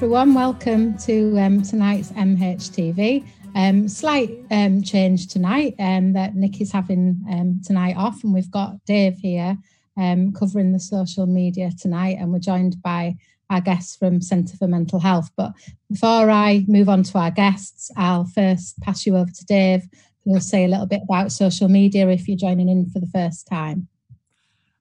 [0.00, 0.32] Everyone.
[0.32, 3.22] Welcome to um, tonight's MHTV.
[3.54, 8.82] Um, slight um, change tonight um, that Nikki's having um, tonight off, and we've got
[8.86, 9.58] Dave here
[9.98, 13.14] um, covering the social media tonight, and we're joined by
[13.50, 15.28] our guests from Centre for Mental Health.
[15.36, 15.52] But
[15.90, 19.82] before I move on to our guests, I'll first pass you over to Dave,
[20.24, 23.06] who will say a little bit about social media if you're joining in for the
[23.08, 23.86] first time.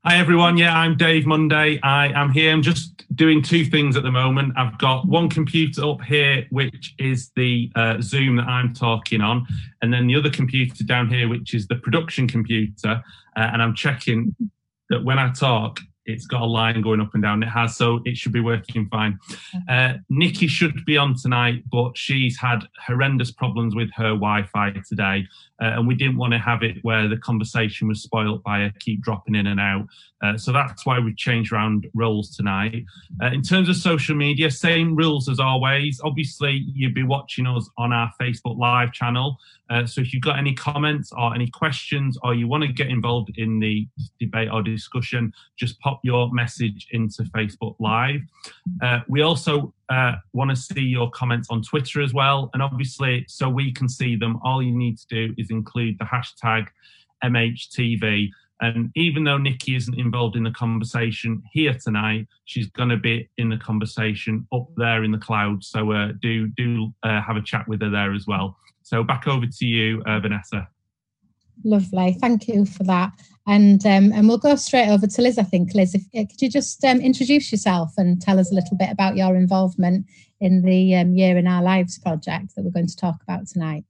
[0.05, 0.57] Hi everyone.
[0.57, 1.77] Yeah, I'm Dave Munday.
[1.83, 2.53] I am here.
[2.53, 4.53] I'm just doing two things at the moment.
[4.55, 9.45] I've got one computer up here, which is the uh, Zoom that I'm talking on,
[9.81, 13.03] and then the other computer down here, which is the production computer.
[13.35, 14.33] Uh, and I'm checking
[14.89, 17.43] that when I talk, it's got a line going up and down.
[17.43, 19.19] It has, so it should be working fine.
[19.67, 25.27] Uh, Nikki should be on tonight, but she's had horrendous problems with her Wi-Fi today,
[25.61, 28.73] uh, and we didn't want to have it where the conversation was spoilt by her
[28.79, 29.87] keep dropping in and out.
[30.21, 32.85] Uh, so that's why we've changed around roles tonight.
[33.21, 36.01] Uh, in terms of social media, same rules as always.
[36.03, 39.37] Obviously, you'd be watching us on our Facebook Live channel.
[39.69, 42.87] Uh, so if you've got any comments or any questions, or you want to get
[42.87, 43.87] involved in the
[44.19, 48.21] debate or discussion, just pop your message into Facebook Live.
[48.81, 52.49] Uh, we also uh, want to see your comments on Twitter as well.
[52.53, 56.05] And obviously, so we can see them, all you need to do is include the
[56.05, 56.67] hashtag
[57.23, 58.29] MHTV.
[58.61, 63.29] And even though Nikki isn't involved in the conversation here tonight, she's going to be
[63.37, 65.63] in the conversation up there in the cloud.
[65.63, 68.57] So uh, do do uh, have a chat with her there as well.
[68.81, 70.67] So back over to you, uh, Vanessa.
[71.63, 73.11] Lovely, thank you for that.
[73.47, 75.37] And um, and we'll go straight over to Liz.
[75.37, 78.55] I think Liz, if, uh, could you just um, introduce yourself and tell us a
[78.55, 80.05] little bit about your involvement
[80.41, 83.85] in the um, Year in Our Lives project that we're going to talk about tonight?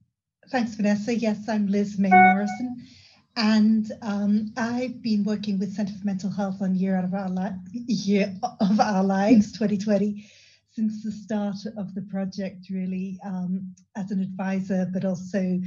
[0.50, 1.14] Thanks, Vanessa.
[1.14, 2.88] Yes, I'm Liz Main Morrison.
[3.36, 7.30] And um, I've been working with Centre for Mental Health on Year Out of Our
[7.30, 10.26] Li- Year of Our Lives 2020
[10.72, 15.60] since the start of the project, really, um, as an advisor, but also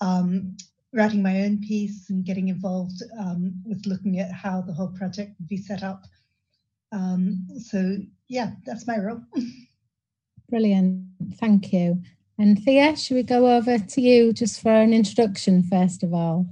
[0.00, 0.56] um,
[0.92, 5.34] writing my own piece and getting involved um, with looking at how the whole project
[5.38, 6.04] would be set up.
[6.92, 7.96] Um, so,
[8.28, 9.22] yeah, that's my role.
[10.50, 11.06] Brilliant.
[11.36, 12.02] Thank you.
[12.38, 16.46] And Thea, should we go over to you just for an introduction, first of all?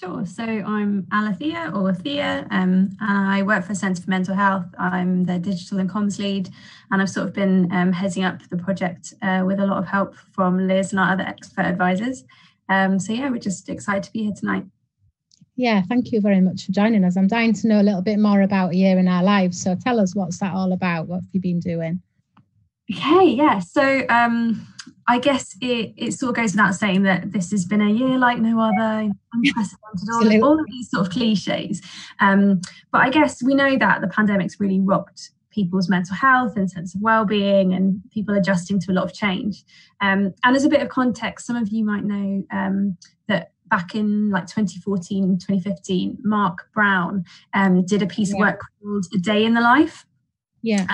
[0.00, 0.24] Sure.
[0.24, 2.46] So I'm Alethea or Thea.
[2.50, 4.64] Um, I work for Centre for Mental Health.
[4.78, 6.48] I'm the digital and comms lead,
[6.90, 9.86] and I've sort of been um, heading up the project uh, with a lot of
[9.86, 12.24] help from Liz and our other expert advisors.
[12.70, 14.64] Um, so yeah, we're just excited to be here tonight.
[15.56, 17.18] Yeah, thank you very much for joining us.
[17.18, 19.60] I'm dying to know a little bit more about a year in our lives.
[19.60, 21.08] So tell us what's that all about?
[21.08, 22.00] What have you been doing?
[22.90, 23.58] Okay, yeah.
[23.58, 24.66] So um,
[25.10, 28.16] I guess it, it sort of goes without saying that this has been a year
[28.16, 31.82] like no other, unprecedented, all, all of these sort of cliches.
[32.20, 32.60] Um,
[32.92, 36.94] but I guess we know that the pandemic's really rocked people's mental health and sense
[36.94, 39.64] of well-being and people adjusting to a lot of change.
[40.00, 42.96] Um, and as a bit of context, some of you might know um,
[43.26, 48.36] that back in like 2014, 2015, Mark Brown um, did a piece yeah.
[48.36, 50.06] of work called A Day in the Life.
[50.62, 50.86] Yeah,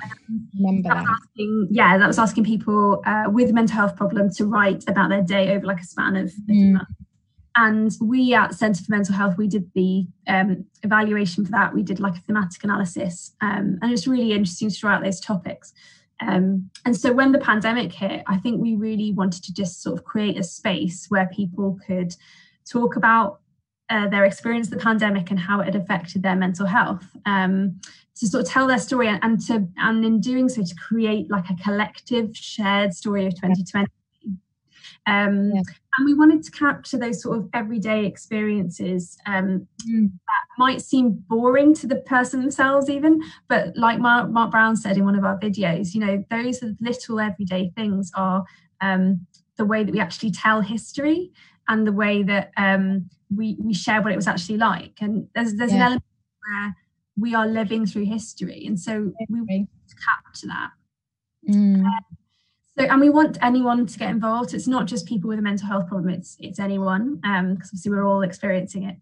[0.59, 1.07] remember that.
[1.09, 5.23] Asking, yeah, that was asking people uh, with mental health problems to write about their
[5.23, 6.73] day over like a span of mm.
[6.73, 6.93] months.
[7.59, 11.75] And we at Centre for Mental Health, we did the um, evaluation for that.
[11.75, 15.73] We did like a thematic analysis, um, and it's really interesting to out those topics.
[16.21, 19.99] Um, and so when the pandemic hit, I think we really wanted to just sort
[19.99, 22.15] of create a space where people could
[22.71, 23.41] talk about
[23.89, 27.79] uh, their experience of the pandemic and how it had affected their mental health um,
[28.17, 31.31] to sort of tell their story and, and to and in doing so to create
[31.31, 33.87] like a collective shared story of 2020
[35.09, 35.61] um, yeah.
[35.99, 40.11] and we wanted to capture those sort of everyday experiences um, mm.
[40.11, 44.97] that might seem boring to the person themselves even but like mark, mark brown said
[44.97, 48.45] in one of our videos you know those little everyday things are
[48.81, 51.31] um, the way that we actually tell history
[51.69, 54.99] and the way that um, we we share what it was actually like.
[55.01, 55.77] And there's there's yeah.
[55.77, 56.05] an element
[56.47, 56.77] where
[57.19, 60.71] we are living through history, and so we want to capture that.
[61.49, 61.85] Mm.
[61.85, 62.05] Um,
[62.79, 64.53] so, and we want anyone to get involved.
[64.53, 67.91] It's not just people with a mental health problem; it's it's anyone, because um, obviously
[67.91, 68.97] we're all experiencing it.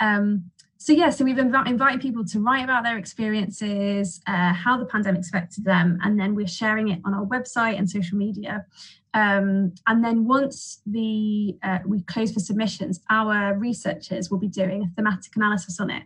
[0.00, 4.78] Um, so yeah, so we've inv- invited people to write about their experiences, uh, how
[4.78, 8.64] the pandemic affected them, and then we're sharing it on our website and social media.
[9.12, 14.84] Um, and then once the uh, we close for submissions, our researchers will be doing
[14.84, 16.04] a thematic analysis on it,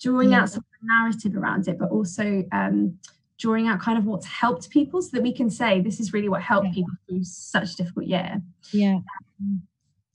[0.00, 0.42] drawing yeah.
[0.42, 2.98] out some narrative around it, but also um,
[3.38, 6.28] drawing out kind of what's helped people, so that we can say this is really
[6.28, 6.72] what helped yeah.
[6.72, 8.42] people through such a difficult year.
[8.72, 8.98] Yeah.
[9.40, 9.62] Um,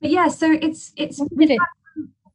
[0.01, 1.21] but yeah, so it's it's.
[1.37, 1.59] Did it?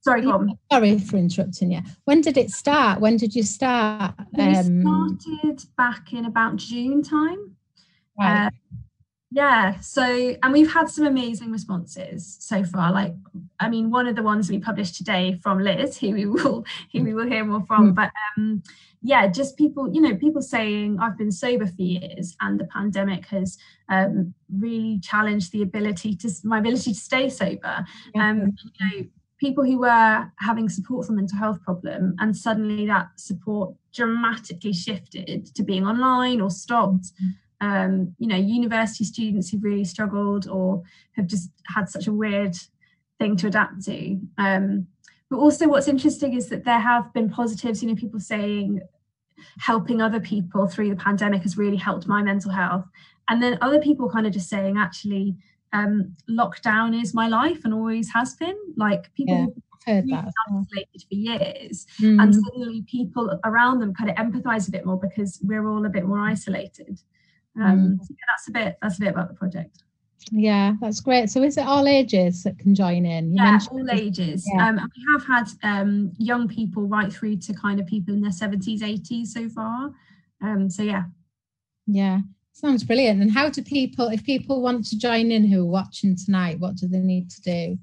[0.08, 0.56] Sorry.
[0.72, 1.81] Sorry for interrupting you.
[2.05, 3.00] When did it start?
[3.00, 4.14] When did you start?
[4.32, 7.56] We um, started back in about June time.
[8.19, 8.46] Right.
[8.46, 8.50] Uh,
[9.31, 10.02] yeah, so
[10.43, 12.93] and we've had some amazing responses so far.
[12.93, 13.14] Like,
[13.60, 17.05] I mean, one of the ones we published today from Liz, who we will who
[17.05, 17.93] we will hear more from.
[17.93, 17.94] Mm.
[17.94, 18.62] But um,
[19.02, 23.26] yeah, just people, you know, people saying I've been sober for years, and the pandemic
[23.26, 23.58] has
[23.90, 27.84] um, really challenged the ability to my ability to stay sober.
[28.19, 29.08] Um, you know,
[29.38, 35.55] people who were having support for mental health problem, and suddenly that support dramatically shifted
[35.55, 37.12] to being online or stopped.
[37.14, 37.29] Mm-hmm
[37.61, 40.82] um, you know, university students who've really struggled or
[41.12, 42.56] have just had such a weird
[43.19, 44.20] thing to adapt to.
[44.38, 44.87] Um,
[45.31, 48.81] but also, what's interesting is that there have been positives, you know, people saying
[49.58, 52.87] helping other people through the pandemic has really helped my mental health.
[53.29, 55.37] And then other people kind of just saying, actually,
[55.73, 58.56] um, lockdown is my life and always has been.
[58.76, 59.47] Like people yeah
[59.87, 62.20] heard that isolated for years mm.
[62.20, 65.88] and suddenly people around them kind of empathize a bit more because we're all a
[65.88, 67.00] bit more isolated
[67.61, 68.05] um, mm.
[68.05, 69.82] so yeah, that's a bit that's a bit about the project.
[70.31, 71.31] Yeah, that's great.
[71.31, 73.32] So is it all ages that can join in?
[73.32, 74.49] You yeah, all ages.
[74.53, 74.69] Yeah.
[74.69, 78.32] Um, we have had um, young people right through to kind of people in their
[78.32, 79.91] 70s, 80s so far.
[80.43, 81.05] Um, so yeah.
[81.87, 82.20] Yeah,
[82.52, 83.22] sounds brilliant.
[83.22, 86.76] And how do people, if people want to join in who are watching tonight, what
[86.76, 87.78] do they need to do?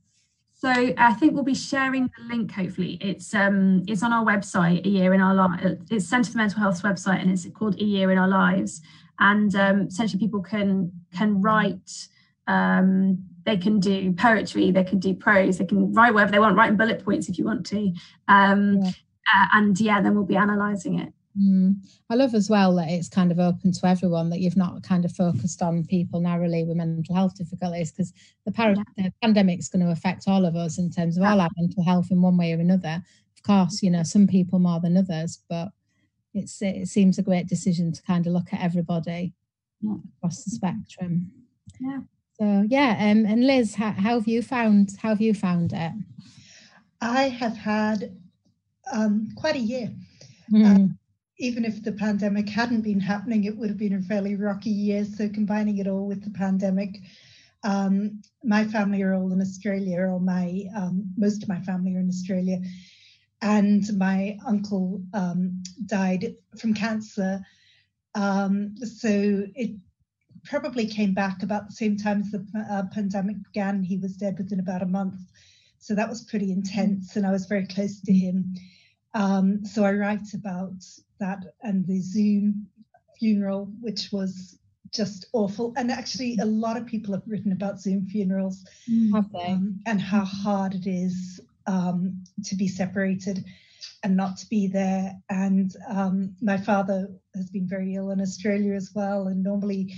[0.53, 2.51] So I think we'll be sharing the link.
[2.51, 4.85] Hopefully, it's um it's on our website.
[4.85, 5.77] A year in our lives.
[5.91, 8.81] It's Centre for Mental Health's website, and it's called A Year in Our Lives
[9.19, 12.07] and um, essentially people can can write
[12.47, 16.55] um, they can do poetry they can do prose they can write whatever they want
[16.55, 17.93] write in bullet points if you want to
[18.27, 18.91] um, yeah.
[19.35, 21.75] Uh, and yeah then we'll be analyzing it mm.
[22.09, 25.05] I love as well that it's kind of open to everyone that you've not kind
[25.05, 28.13] of focused on people narrowly with mental health difficulties because
[28.45, 28.83] the, par- yeah.
[29.05, 32.07] the pandemic's going to affect all of us in terms of all our mental health
[32.11, 33.03] in one way or another.
[33.37, 35.69] Of course, you know, some people more than others, but
[36.33, 39.33] it's it seems a great decision to kind of look at everybody
[39.81, 39.95] yeah.
[40.17, 41.31] across the spectrum.
[41.79, 42.01] Yeah.
[42.39, 45.93] So yeah, um, and Liz, how, how, have you found how have you found it?
[47.01, 48.15] I have had
[48.91, 49.91] um, quite a year.
[50.51, 50.65] Mm.
[50.65, 50.93] Uh,
[51.37, 55.03] even if the pandemic hadn't been happening, it would have been a fairly rocky year.
[55.05, 56.99] So combining it all with the pandemic,
[57.63, 61.99] um, my family are all in Australia, or my um, most of my family are
[61.99, 62.61] in Australia,
[63.41, 67.41] and my uncle um, died from cancer.
[68.13, 69.09] Um, so
[69.55, 69.71] it
[70.45, 73.83] probably came back about the same time as the uh, pandemic began.
[73.83, 75.19] He was dead within about a month.
[75.79, 78.53] So that was pretty intense, and I was very close to him.
[79.15, 80.83] Um, so I write about
[81.19, 82.67] that and the Zoom
[83.17, 84.59] funeral, which was
[84.91, 85.73] just awful.
[85.75, 88.65] And actually, a lot of people have written about Zoom funerals
[89.13, 93.43] um, and how hard it is um, to be separated
[94.03, 95.13] and not to be there.
[95.29, 99.27] And um, my father has been very ill in Australia as well.
[99.27, 99.93] And normally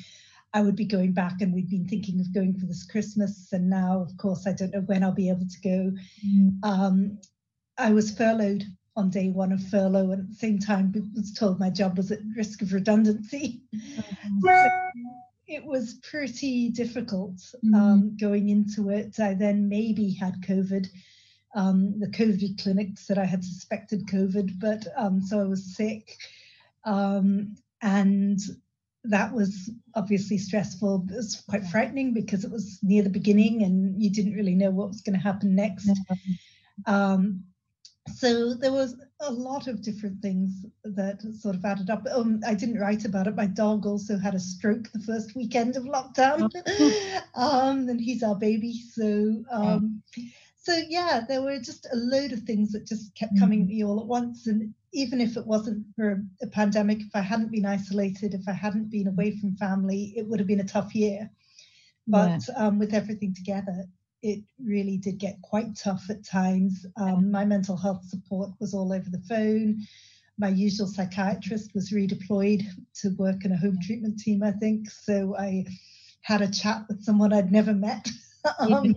[0.54, 3.50] I would be going back and we'd been thinking of going for this Christmas.
[3.52, 5.92] And now, of course, I don't know when I'll be able to go.
[6.26, 6.52] Mm.
[6.64, 7.20] Um,
[7.78, 8.64] I was furloughed
[8.98, 12.12] on day one of furlough and at the same time was told my job was
[12.12, 13.62] at risk of redundancy.
[13.74, 14.40] Mm-hmm.
[14.44, 14.70] so
[15.48, 17.74] it was pretty difficult mm-hmm.
[17.74, 19.18] um, going into it.
[19.20, 20.90] I then maybe had COVID
[21.58, 26.16] um, the COVID clinic said I had suspected COVID, but um, so I was sick.
[26.86, 28.40] Um, and
[29.04, 31.08] that was obviously stressful.
[31.10, 34.70] It was quite frightening because it was near the beginning and you didn't really know
[34.70, 35.90] what was going to happen next.
[36.86, 37.44] Um,
[38.16, 42.06] so there was a lot of different things that sort of added up.
[42.12, 43.36] Um, I didn't write about it.
[43.36, 47.22] My dog also had a stroke the first weekend of lockdown, oh.
[47.36, 48.74] um, and he's our baby.
[48.74, 50.02] So um,
[50.68, 53.78] so yeah, there were just a load of things that just kept coming at mm-hmm.
[53.78, 54.48] me all at once.
[54.48, 58.52] And even if it wasn't for a pandemic, if I hadn't been isolated, if I
[58.52, 61.30] hadn't been away from family, it would have been a tough year.
[62.06, 62.56] But yeah.
[62.68, 63.86] um, with everything together,
[64.28, 66.86] it really did get quite tough at times.
[66.98, 69.82] Um, my mental health support was all over the phone.
[70.38, 72.62] My usual psychiatrist was redeployed
[73.02, 74.90] to work in a home treatment team, I think.
[74.90, 75.66] So I
[76.22, 78.10] had a chat with someone I'd never met
[78.60, 78.96] um,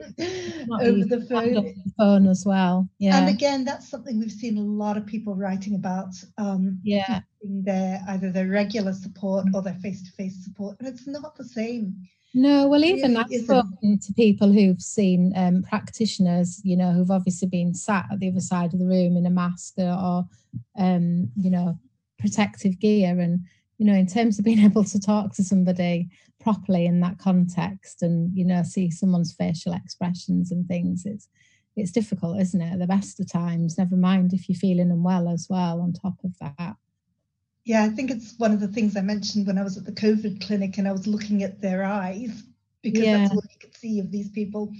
[0.80, 1.54] over the phone.
[1.54, 2.88] the phone as well.
[2.99, 3.18] Yeah.
[3.18, 6.12] And again, that's something we've seen a lot of people writing about.
[6.38, 7.20] Um, yeah.
[7.42, 11.96] Their either their regular support or their face-to-face support, and it's not the same.
[12.32, 17.49] No, well, even I've spoken to people who've seen um, practitioners, you know, who've obviously
[17.49, 20.25] been sat at the other side of the room in a mask or, or
[20.78, 21.76] um, you know,
[22.20, 23.40] protective gear, and
[23.78, 26.08] you know, in terms of being able to talk to somebody
[26.40, 31.28] properly in that context and, you know, see someone's facial expressions and things, it's
[31.76, 32.72] it's difficult, isn't it?
[32.72, 36.14] At the best of times, never mind if you're feeling unwell as well on top
[36.25, 36.76] of that.
[37.64, 39.92] Yeah, I think it's one of the things I mentioned when I was at the
[39.92, 42.42] COVID clinic and I was looking at their eyes
[42.82, 43.18] because yeah.
[43.18, 44.72] that's all you could see of these people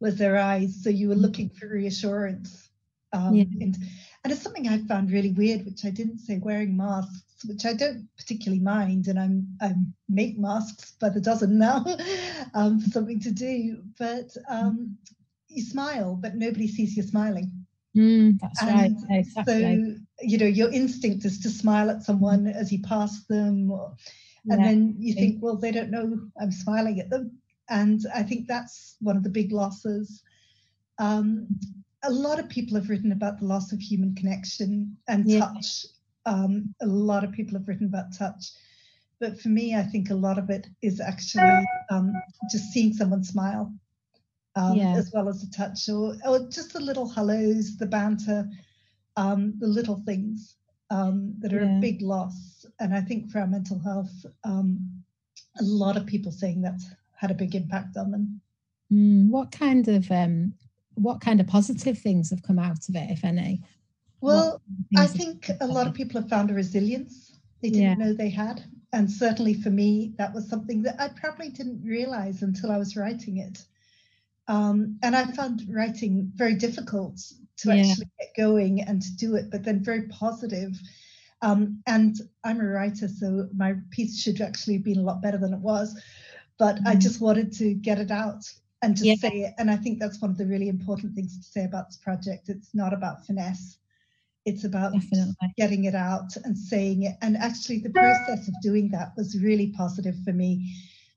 [0.00, 0.82] was their eyes.
[0.82, 2.68] So you were looking for reassurance.
[3.12, 3.44] Um, yeah.
[3.60, 3.76] and,
[4.24, 7.72] and it's something I found really weird, which I didn't say wearing masks, which I
[7.72, 9.74] don't particularly mind, and I'm I
[10.08, 11.84] make masks by the dozen now
[12.54, 13.82] um, for something to do.
[13.98, 14.96] But um,
[15.48, 17.52] you smile, but nobody sees you smiling.
[17.96, 19.20] Mm, that's and right.
[19.20, 19.94] Exactly.
[19.94, 23.94] So you know your instinct is to smile at someone as you pass them, or,
[24.48, 24.66] and yeah.
[24.66, 28.96] then you think, well, they don't know I'm smiling at them, and I think that's
[29.00, 30.22] one of the big losses.
[30.98, 31.48] Um,
[32.04, 35.40] a lot of people have written about the loss of human connection and yeah.
[35.40, 35.86] touch.
[36.26, 38.50] Um, a lot of people have written about touch.
[39.20, 42.12] But for me, I think a lot of it is actually um,
[42.50, 43.72] just seeing someone smile,
[44.56, 44.94] um, yeah.
[44.94, 48.48] as well as a touch, or, or just the little hellos, the banter,
[49.16, 50.56] um, the little things
[50.90, 51.78] um, that are yeah.
[51.78, 52.66] a big loss.
[52.80, 54.80] And I think for our mental health, um,
[55.58, 58.40] a lot of people saying that's had a big impact on them.
[58.92, 60.52] Mm, what kind of um,
[60.94, 63.62] what kind of positive things have come out of it, if any?
[64.20, 64.62] Well,
[64.96, 67.94] I think a lot of people have found a resilience they didn't yeah.
[67.94, 68.62] know they had.
[68.92, 72.94] And certainly for me, that was something that I probably didn't realize until I was
[72.94, 73.64] writing it.
[74.48, 77.22] Um, and I found writing very difficult
[77.58, 77.82] to yeah.
[77.82, 80.78] actually get going and to do it, but then very positive.
[81.42, 85.38] Um, and I'm a writer, so my piece should actually have been a lot better
[85.38, 86.00] than it was.
[86.58, 86.88] But mm-hmm.
[86.88, 88.44] I just wanted to get it out
[88.82, 89.14] and just yeah.
[89.16, 89.54] say it.
[89.58, 92.48] And I think that's one of the really important things to say about this project.
[92.48, 93.78] It's not about finesse.
[94.44, 94.92] It's about
[95.56, 97.16] getting it out and saying it.
[97.22, 100.74] And actually, the process of doing that was really positive for me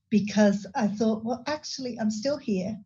[0.10, 2.78] because I thought, well, actually, I'm still here.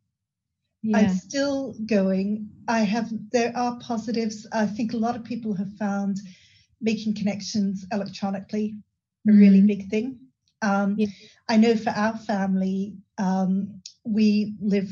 [0.81, 0.97] Yeah.
[0.97, 2.49] I'm still going.
[2.67, 4.47] I have, there are positives.
[4.51, 6.19] I think a lot of people have found
[6.81, 8.75] making connections electronically
[9.27, 9.67] a really mm-hmm.
[9.67, 10.19] big thing.
[10.61, 11.07] Um, yeah.
[11.49, 14.89] I know for our family, um, we live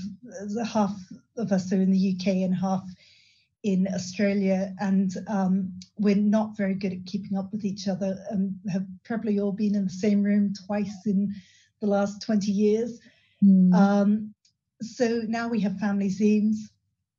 [0.68, 0.96] half
[1.38, 2.84] of us are in the UK and half
[3.64, 8.56] in Australia, and um, we're not very good at keeping up with each other and
[8.72, 11.34] have probably all been in the same room twice in
[11.82, 13.00] the last 20 years.
[13.44, 13.74] Mm.
[13.74, 14.34] Um,
[14.82, 16.56] so now we have family Zooms,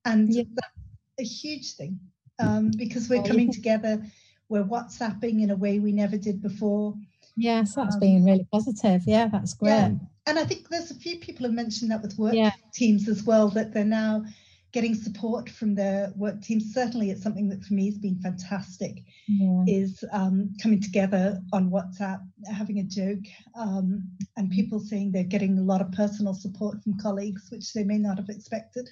[0.04, 0.42] and yeah.
[0.54, 0.72] that's
[1.18, 1.98] a huge thing
[2.40, 4.02] um, because we're coming together,
[4.48, 6.94] we're WhatsApping in a way we never did before.
[7.36, 9.02] Yes, that's um, been really positive.
[9.06, 9.70] Yeah, that's great.
[9.70, 9.92] Yeah.
[10.26, 12.52] And I think there's a few people have mentioned that with work yeah.
[12.74, 14.24] teams as well, that they're now
[14.72, 16.72] getting support from their work teams.
[16.72, 19.02] Certainly, it's something that for me has been fantastic.
[19.26, 19.64] Yeah.
[19.66, 22.20] Is um, coming together on WhatsApp,
[22.52, 26.98] having a joke, um, and people saying they're getting a lot of personal support from
[26.98, 28.88] colleagues, which they may not have expected.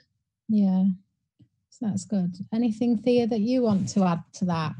[0.49, 0.85] Yeah,
[1.69, 2.35] so that's good.
[2.53, 4.75] Anything, Thea, that you want to add to that?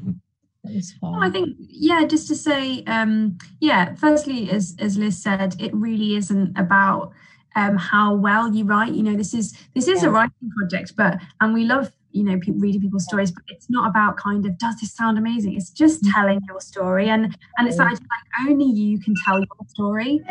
[1.03, 6.15] I think, yeah, just to say, um, yeah, firstly, as, as Liz said, it really
[6.15, 7.13] isn't about
[7.55, 8.93] um, how well you write.
[8.93, 10.09] You know, this is this is yeah.
[10.09, 13.69] a writing project, but and we love you know people reading people's stories, but it's
[13.69, 15.55] not about kind of does this sound amazing?
[15.55, 16.11] It's just mm-hmm.
[16.11, 20.21] telling your story, and and it's actually like only you can tell your story.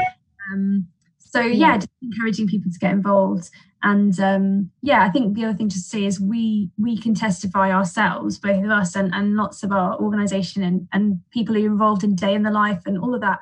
[0.52, 0.86] Um,
[1.18, 3.50] so yeah, just encouraging people to get involved
[3.82, 7.72] and um, yeah i think the other thing to say is we we can testify
[7.72, 11.66] ourselves both of us and, and lots of our organization and, and people who are
[11.66, 13.38] involved in day in the life and all of that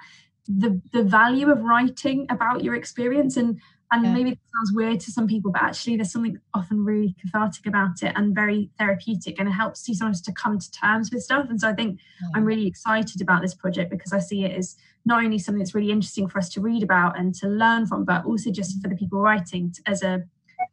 [0.46, 3.60] the the value of writing about your experience and
[3.92, 4.12] and yeah.
[4.12, 8.02] maybe it sounds weird to some people but actually there's something often really cathartic about
[8.02, 11.46] it and very therapeutic and it helps you sometimes to come to terms with stuff
[11.48, 12.28] and so i think yeah.
[12.34, 14.76] i'm really excited about this project because i see it as
[15.06, 18.04] not only something that's really interesting for us to read about and to learn from
[18.04, 20.22] but also just for the people writing as a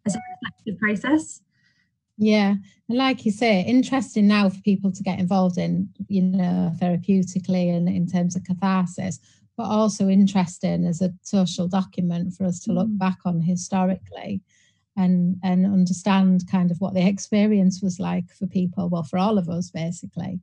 [0.06, 1.42] as a reflective process.
[2.18, 2.56] Yeah
[2.90, 7.76] and like you say interesting now for people to get involved in you know therapeutically
[7.76, 9.20] and in terms of catharsis
[9.56, 12.98] but also interesting as a social document for us to look mm.
[12.98, 14.42] back on historically
[14.96, 19.38] and and understand kind of what the experience was like for people well for all
[19.38, 20.40] of us basically.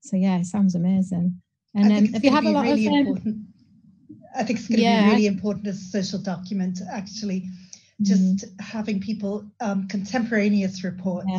[0.00, 1.40] So yeah it sounds amazing
[1.74, 3.46] and um, if you have a lot really of um,
[4.34, 7.48] I think it's going to yeah, be really important as a social document actually
[8.02, 8.60] just mm.
[8.60, 11.38] having people um, contemporaneous reports yeah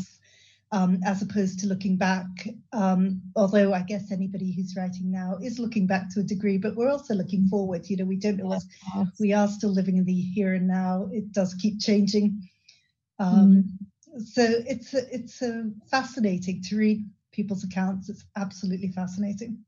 [0.71, 2.27] um, as opposed to looking back.
[2.71, 6.75] Um, although I guess anybody who's writing now is looking back to a degree, but
[6.75, 7.89] we're also looking forward.
[7.89, 8.63] You know, we don't know what
[9.19, 11.09] we are still living in the here and now.
[11.11, 12.47] It does keep changing.
[13.19, 13.65] Um,
[14.17, 14.25] mm.
[14.25, 15.41] So it's it's
[15.89, 18.09] fascinating to read people's accounts.
[18.09, 19.59] It's absolutely fascinating.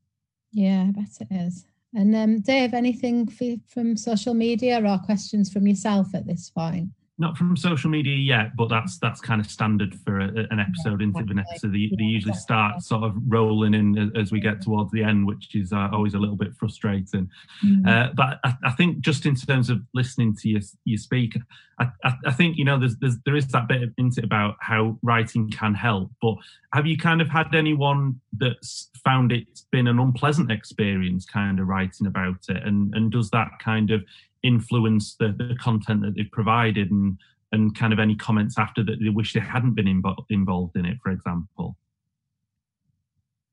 [0.54, 1.66] Yeah, I bet it is.
[1.94, 3.26] And um, Dave, anything
[3.66, 6.90] from social media or questions from yourself at this point?
[7.16, 11.00] Not from social media yet, but that's that's kind of standard for a, an episode
[11.00, 11.72] into an episode.
[11.72, 15.54] They, they, usually start sort of rolling in as we get towards the end, which
[15.54, 17.30] is uh, always a little bit frustrating.
[17.64, 17.86] Mm.
[17.86, 21.38] Uh, but I, I, think just in terms of listening to you, you speak,
[21.78, 24.56] I, I, I, think you know there's, there's there is that bit of into about
[24.58, 26.10] how writing can help.
[26.20, 26.34] But
[26.72, 31.68] have you kind of had anyone that's found it's been an unpleasant experience, kind of
[31.68, 34.02] writing about it, and and does that kind of
[34.44, 37.18] influence the, the content that they've provided and
[37.52, 40.84] and kind of any comments after that they wish they hadn't been invo- involved in
[40.84, 41.76] it for example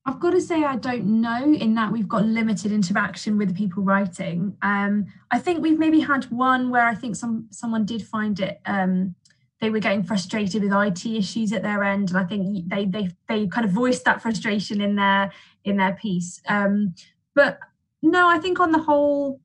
[0.04, 3.54] I've got to say I don't know in that we've got limited interaction with the
[3.54, 4.58] people writing.
[4.64, 8.60] Um, I think we've maybe had one where I think some someone did find it
[8.66, 9.14] um,
[9.62, 13.10] they were getting frustrated with IT issues at their end, and I think they they
[13.30, 15.32] they kind of voiced that frustration in their
[15.64, 16.42] in their piece.
[16.50, 16.96] Um,
[17.36, 17.60] but
[18.02, 19.40] no, I think on the whole,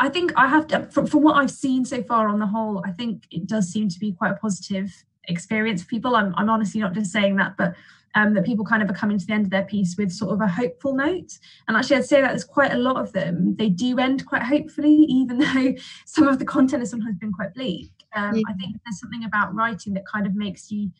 [0.00, 2.82] I think I have to, from, from what I've seen so far on the whole,
[2.86, 4.90] I think it does seem to be quite a positive
[5.28, 6.16] experience for people.
[6.16, 7.74] I'm, I'm honestly not just saying that, but
[8.14, 10.32] um, that people kind of are coming to the end of their piece with sort
[10.32, 11.38] of a hopeful note.
[11.68, 13.54] And actually, I'd say that there's quite a lot of them.
[13.56, 15.74] They do end quite hopefully, even though
[16.06, 17.90] some of the content has sometimes been quite bleak.
[18.16, 18.42] Um, yeah.
[18.48, 20.90] I think there's something about writing that kind of makes you,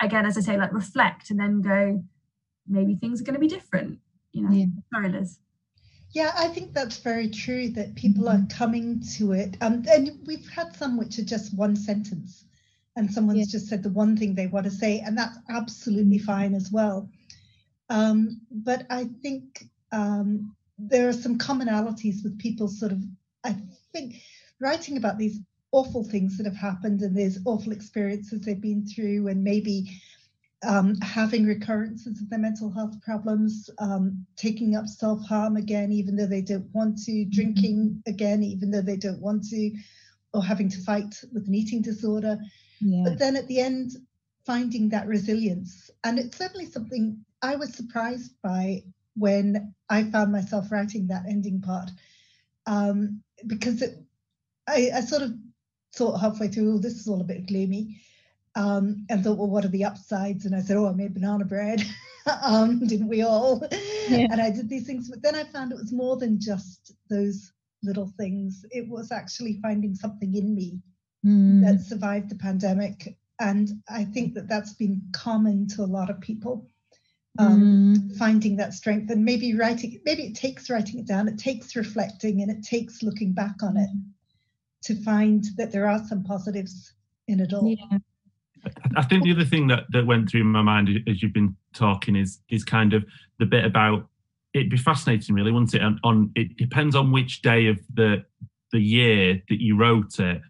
[0.00, 2.02] again, as I say, like reflect and then go,
[2.66, 4.00] maybe things are going to be different.
[4.32, 4.66] You know, yeah.
[4.92, 5.38] sorry, Liz.
[6.12, 9.56] Yeah, I think that's very true that people are coming to it.
[9.60, 12.44] Um, and we've had some which are just one sentence
[12.98, 13.58] and someone's yeah.
[13.58, 17.08] just said the one thing they want to say, and that's absolutely fine as well.
[17.90, 23.02] Um, but I think um, there are some commonalities with people sort of,
[23.44, 23.56] I
[23.92, 24.16] think,
[24.60, 25.38] writing about these
[25.70, 29.88] awful things that have happened and these awful experiences they've been through, and maybe
[30.66, 36.16] um, having recurrences of their mental health problems, um, taking up self harm again, even
[36.16, 37.30] though they don't want to, mm-hmm.
[37.30, 39.72] drinking again, even though they don't want to,
[40.34, 42.38] or having to fight with an eating disorder.
[42.80, 43.04] Yeah.
[43.04, 43.92] But then at the end,
[44.44, 45.90] finding that resilience.
[46.04, 48.82] And it's certainly something I was surprised by
[49.14, 51.90] when I found myself writing that ending part,
[52.66, 53.98] um, because it,
[54.66, 55.32] I, I sort of
[55.94, 58.00] thought halfway through, oh, this is all a bit gloomy
[58.58, 60.44] um, and thought, well, what are the upsides?
[60.44, 61.80] And I said, oh, I made banana bread.
[62.42, 63.62] um, didn't we all?
[64.08, 64.26] Yeah.
[64.32, 65.08] And I did these things.
[65.08, 67.52] But then I found it was more than just those
[67.84, 68.66] little things.
[68.72, 70.80] It was actually finding something in me
[71.24, 71.62] mm.
[71.62, 73.16] that survived the pandemic.
[73.38, 76.68] And I think that that's been common to a lot of people.
[77.38, 78.16] Um, mm.
[78.16, 82.42] Finding that strength and maybe writing, maybe it takes writing it down, it takes reflecting,
[82.42, 83.90] and it takes looking back on it
[84.82, 86.94] to find that there are some positives
[87.28, 87.68] in it all.
[87.68, 87.98] Yeah.
[88.96, 92.16] I think the other thing that, that went through my mind as you've been talking
[92.16, 93.04] is is kind of
[93.38, 94.08] the bit about
[94.54, 95.82] it'd be fascinating, really, wouldn't it?
[95.82, 98.24] On, on it depends on which day of the
[98.72, 100.42] the year that you wrote it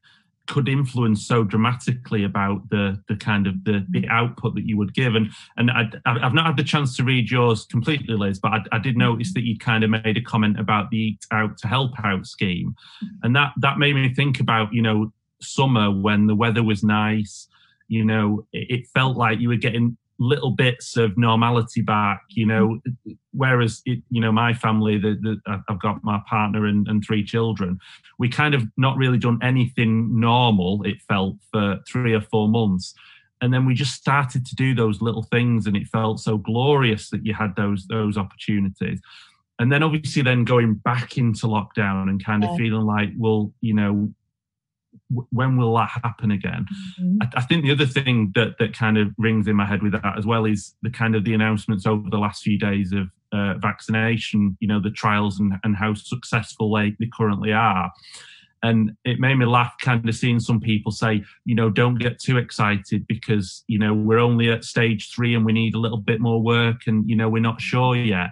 [0.48, 4.94] could influence so dramatically about the the kind of the the output that you would
[4.94, 8.52] give and and I, have not had the chance to read yours completely liz but
[8.52, 11.58] I, I, did notice that you kind of made a comment about the eat out
[11.58, 12.74] to help out scheme
[13.22, 17.46] and that that made me think about you know summer when the weather was nice
[17.88, 22.44] you know, it, it felt like you were getting little bits of normality back, you
[22.44, 23.16] know, mm.
[23.32, 27.24] whereas, it, you know, my family, the, the, I've got my partner and, and three
[27.24, 27.78] children,
[28.18, 32.94] we kind of not really done anything normal, it felt, for three or four months.
[33.40, 37.10] And then we just started to do those little things and it felt so glorious
[37.10, 39.00] that you had those those opportunities.
[39.60, 42.56] And then obviously then going back into lockdown and kind of yeah.
[42.56, 44.12] feeling like, well, you know,
[45.30, 46.66] when will that happen again?
[47.00, 47.22] Mm-hmm.
[47.22, 49.92] I, I, think the other thing that that kind of rings in my head with
[49.92, 53.08] that as well is the kind of the announcements over the last few days of
[53.32, 54.56] uh, vaccination.
[54.60, 57.90] You know, the trials and, and how successful they, they currently are.
[58.62, 62.18] And it made me laugh, kind of seeing some people say, you know, don't get
[62.18, 65.98] too excited because you know we're only at stage three and we need a little
[65.98, 68.30] bit more work, and you know we're not sure yet.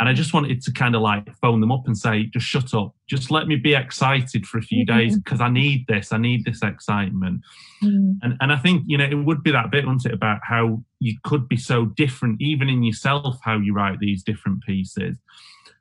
[0.00, 2.72] And I just wanted to kind of like phone them up and say, just shut
[2.72, 2.94] up.
[3.08, 4.96] Just let me be excited for a few mm-hmm.
[4.96, 6.12] days because I need this.
[6.12, 7.40] I need this excitement.
[7.82, 8.12] Mm-hmm.
[8.22, 10.82] And and I think, you know, it would be that bit, wouldn't it, about how
[11.00, 15.16] you could be so different, even in yourself, how you write these different pieces.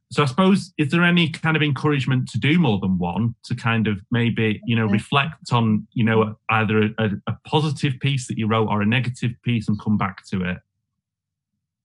[0.10, 3.56] So I suppose, is there any kind of encouragement to do more than one to
[3.56, 8.38] kind of maybe, you know, reflect on, you know, either a, a positive piece that
[8.38, 10.58] you wrote or a negative piece and come back to it?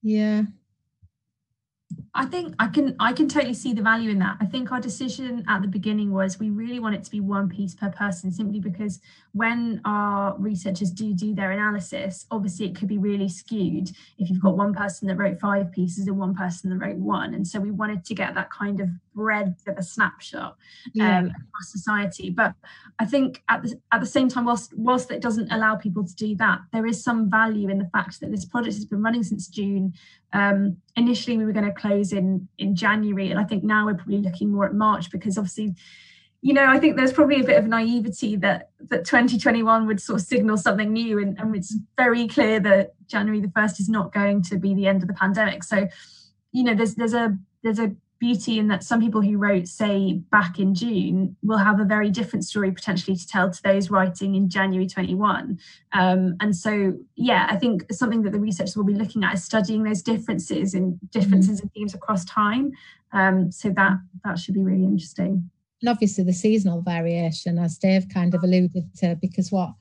[0.01, 0.43] Yeah,
[2.15, 4.37] I think I can I can totally see the value in that.
[4.39, 7.49] I think our decision at the beginning was we really want it to be one
[7.49, 8.99] piece per person simply because
[9.33, 14.41] when our researchers do do their analysis, obviously it could be really skewed if you've
[14.41, 17.33] got one person that wrote five pieces and one person that wrote one.
[17.33, 20.55] And so we wanted to get that kind of breadth of a snapshot
[20.93, 21.17] yeah.
[21.17, 22.29] um, across society.
[22.29, 22.53] But
[22.99, 26.15] I think at the at the same time, whilst whilst it doesn't allow people to
[26.15, 29.23] do that, there is some value in the fact that this project has been running
[29.23, 29.95] since June.
[30.33, 33.95] Um, initially, we were going to close in in January, and I think now we're
[33.95, 35.73] probably looking more at March because obviously
[36.43, 40.19] you know, I think there's probably a bit of naivety that that 2021 would sort
[40.19, 44.11] of signal something new, and, and it's very clear that January the first is not
[44.11, 45.63] going to be the end of the pandemic.
[45.63, 45.87] So,
[46.51, 50.15] you know, there's there's a there's a beauty in that some people who wrote, say,
[50.31, 54.35] back in June, will have a very different story potentially to tell to those writing
[54.35, 55.57] in January 21.
[55.93, 59.45] Um, and so, yeah, I think something that the researchers will be looking at is
[59.45, 61.67] studying those differences and differences mm-hmm.
[61.67, 62.73] in themes across time.
[63.13, 63.93] Um, so that
[64.25, 65.49] that should be really interesting
[65.83, 69.73] and obviously the seasonal variation, as Dave kind of alluded to, because what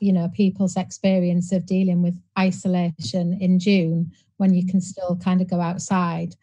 [0.00, 5.42] you know people's experience of dealing with isolation in June when you can still kind
[5.42, 6.34] of go outside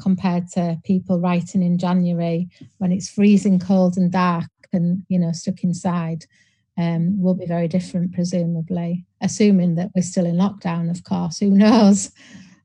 [0.00, 5.32] compared to people writing in January when it's freezing cold and dark and you know
[5.32, 6.24] stuck inside
[6.78, 9.04] um, will be very different presumably.
[9.20, 12.10] Assuming that we're still in lockdown of course who knows?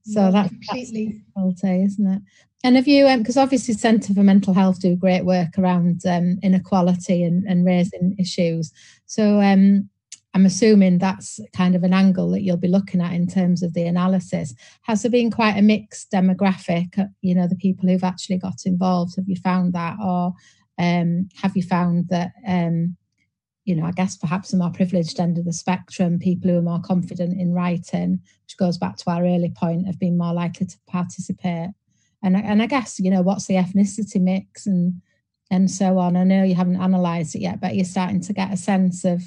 [0.03, 1.05] So yeah, that's completely.
[1.35, 2.21] difficulty isn't it
[2.63, 6.37] and have you, because um, obviously Centre for Mental Health do great work around um,
[6.43, 8.71] inequality and, and, raising issues.
[9.07, 9.89] So um,
[10.33, 13.73] I'm assuming that's kind of an angle that you'll be looking at in terms of
[13.73, 14.53] the analysis.
[14.83, 16.99] Has there been quite a mixed demographic?
[16.99, 19.15] Uh, you know, the people who've actually got involved.
[19.15, 20.33] Have you found that, or
[20.77, 22.31] um, have you found that?
[22.47, 22.95] Um,
[23.63, 26.63] you know, I guess perhaps the more privileged end of the spectrum, people who are
[26.63, 30.65] more confident in writing, which goes back to our early point of being more likely
[30.65, 31.69] to participate
[32.23, 35.01] and and I guess you know what's the ethnicity mix and
[35.49, 36.15] and so on.
[36.15, 39.21] I know you haven't analysed it yet, but you're starting to get a sense of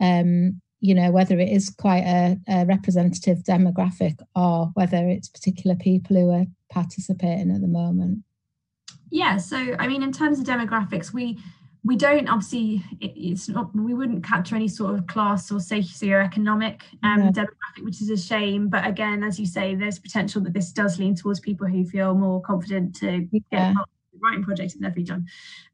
[0.00, 5.76] um, you know whether it is quite a, a, representative demographic or whether it's particular
[5.76, 8.24] people who are participating at the moment.
[9.10, 11.38] Yeah, so I mean, in terms of demographics, we
[11.86, 17.22] we don't obviously it's not we wouldn't capture any sort of class or socioeconomic um,
[17.22, 17.30] yeah.
[17.30, 20.98] demographic which is a shame but again as you say there's potential that this does
[20.98, 23.40] lean towards people who feel more confident to yeah.
[23.52, 25.26] get involved in writing project and they've done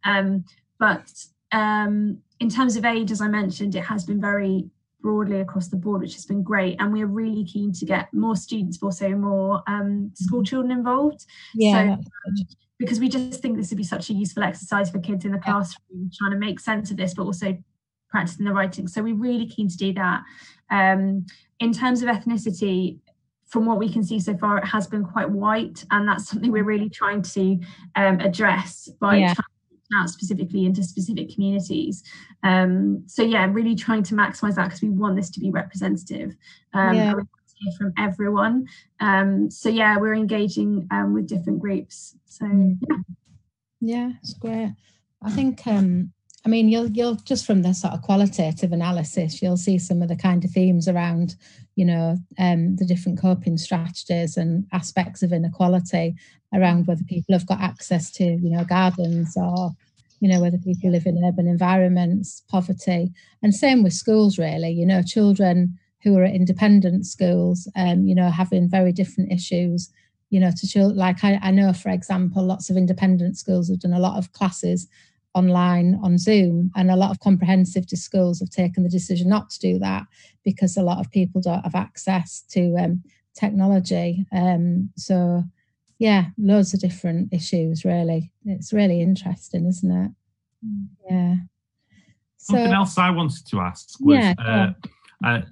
[0.05, 0.45] um,
[0.79, 1.11] but
[1.53, 4.69] um, in terms of age as i mentioned it has been very
[5.01, 8.37] broadly across the board which has been great and we're really keen to get more
[8.37, 10.45] students but also more um, school mm-hmm.
[10.45, 12.03] children involved yeah so,
[12.83, 15.39] because we just think this would be such a useful exercise for kids in the
[15.39, 17.57] classroom trying to make sense of this but also
[18.11, 18.89] practicing the writing.
[18.89, 20.23] So we're really keen to do that.
[20.69, 21.27] Um,
[21.61, 22.99] in terms of ethnicity
[23.47, 26.51] from what we can see so far it has been quite white and that's something
[26.51, 27.61] we're really trying to
[27.95, 29.35] um, address by yeah.
[29.97, 32.03] out specifically into specific communities.
[32.43, 36.35] Um, so yeah really trying to maximize that because we want this to be representative.
[36.75, 37.15] Um, yeah
[37.63, 38.67] hear from everyone.
[39.01, 42.17] Um, so yeah, we're engaging um, with different groups.
[42.27, 42.79] So mm.
[42.89, 42.97] yeah,
[43.81, 44.73] yeah, it's great.
[45.23, 46.13] I think um,
[46.45, 50.09] I mean you'll you'll just from the sort of qualitative analysis, you'll see some of
[50.09, 51.37] the kind of themes around
[51.77, 56.15] you know um, the different coping strategies and aspects of inequality
[56.55, 59.71] around whether people have got access to you know gardens or
[60.21, 64.87] you know whether people live in urban environments poverty and same with schools really you
[64.87, 69.91] know children who are at independent schools, um, you know, having very different issues,
[70.31, 70.99] you know, to children.
[70.99, 74.33] Like I, I know, for example, lots of independent schools have done a lot of
[74.33, 74.89] classes
[75.35, 79.61] online on Zoom, and a lot of comprehensive schools have taken the decision not to
[79.61, 80.05] do that
[80.45, 83.03] because a lot of people don't have access to um,
[83.35, 84.27] technology.
[84.33, 85.45] Um, so,
[85.99, 87.85] yeah, loads of different issues.
[87.85, 90.11] Really, it's really interesting, isn't it?
[90.67, 90.87] Mm.
[91.09, 91.35] Yeah.
[92.37, 94.19] So, Something else I wanted to ask was.
[94.19, 94.73] Yeah, uh,
[95.25, 95.43] uh,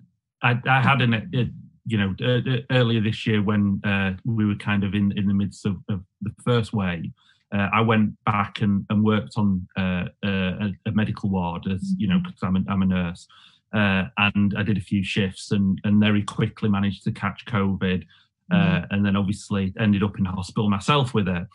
[0.42, 1.50] I, I had an, a,
[1.86, 5.34] you know, uh, earlier this year when uh, we were kind of in, in the
[5.34, 7.10] midst of, of the first wave,
[7.52, 12.06] uh, I went back and, and worked on uh, a, a, medical ward as, you
[12.06, 13.26] know, because I'm a, I'm a nurse.
[13.72, 18.04] Uh, and I did a few shifts and, and very quickly managed to catch COVID.
[18.52, 18.94] Uh, mm-hmm.
[18.94, 21.46] And then obviously ended up in hospital myself with it.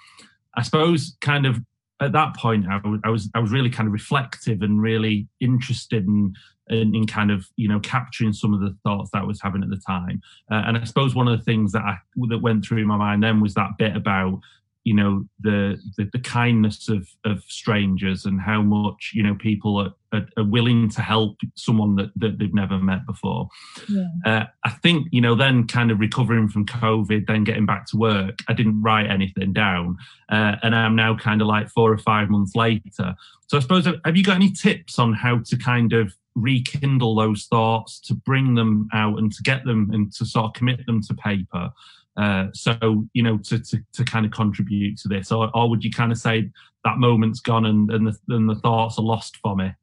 [0.55, 1.59] I suppose kind of
[2.01, 6.35] at that point, I was I was really kind of reflective and really interested in,
[6.69, 9.63] in, in kind of you know capturing some of the thoughts that I was having
[9.63, 10.21] at the time.
[10.51, 11.97] Uh, and I suppose one of the things that I
[12.29, 14.39] that went through my mind then was that bit about
[14.85, 19.77] you know the, the the, kindness of of strangers and how much you know people
[19.77, 23.49] are, are, are willing to help someone that, that they've never met before
[23.89, 24.05] yeah.
[24.25, 27.97] uh, i think you know then kind of recovering from covid then getting back to
[27.97, 29.97] work i didn't write anything down
[30.29, 33.15] uh, and i'm now kind of like four or five months later
[33.47, 37.45] so i suppose have you got any tips on how to kind of rekindle those
[37.45, 41.01] thoughts to bring them out and to get them and to sort of commit them
[41.01, 41.71] to paper
[42.17, 45.83] Uh, so you know to, to to kind of contribute to this, or, or would
[45.83, 46.49] you kind of say
[46.85, 49.73] that moment's gone and and the, and the thoughts are lost for me?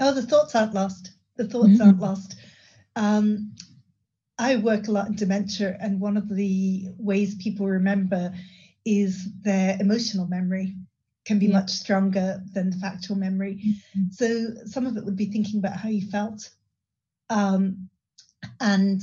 [0.00, 1.12] Oh, the thoughts aren't lost.
[1.36, 1.82] The thoughts mm-hmm.
[1.82, 2.36] aren't lost.
[2.96, 3.54] Um,
[4.38, 8.32] I work a lot in dementia, and one of the ways people remember
[8.84, 10.76] is their emotional memory
[11.28, 11.58] can be yeah.
[11.60, 13.60] much stronger than the factual memory.
[13.62, 14.02] Mm-hmm.
[14.10, 16.48] So some of it would be thinking about how you felt,
[17.28, 17.90] um,
[18.60, 19.02] and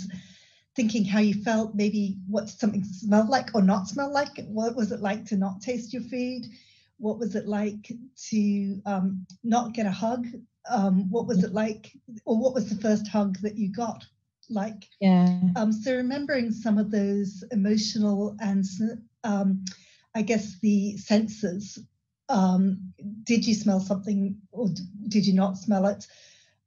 [0.76, 4.44] thinking how you felt, maybe what something smelled like or not smell like.
[4.48, 6.48] What was it like to not taste your food?
[6.98, 7.92] What was it like
[8.30, 10.26] to um, not get a hug?
[10.70, 11.92] Um, what was it like,
[12.26, 14.04] or what was the first hug that you got?
[14.48, 18.64] like yeah um so remembering some of those emotional and
[19.24, 19.66] um
[20.14, 21.80] i guess the senses
[22.30, 24.70] um did you smell something or
[25.08, 26.06] did you not smell it?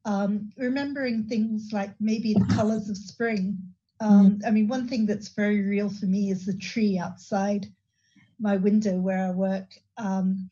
[0.05, 3.59] Um remembering things like maybe the colors of spring.
[4.01, 7.67] Um i mean one thing that's very real for me is the tree outside
[8.41, 10.49] my window where i work um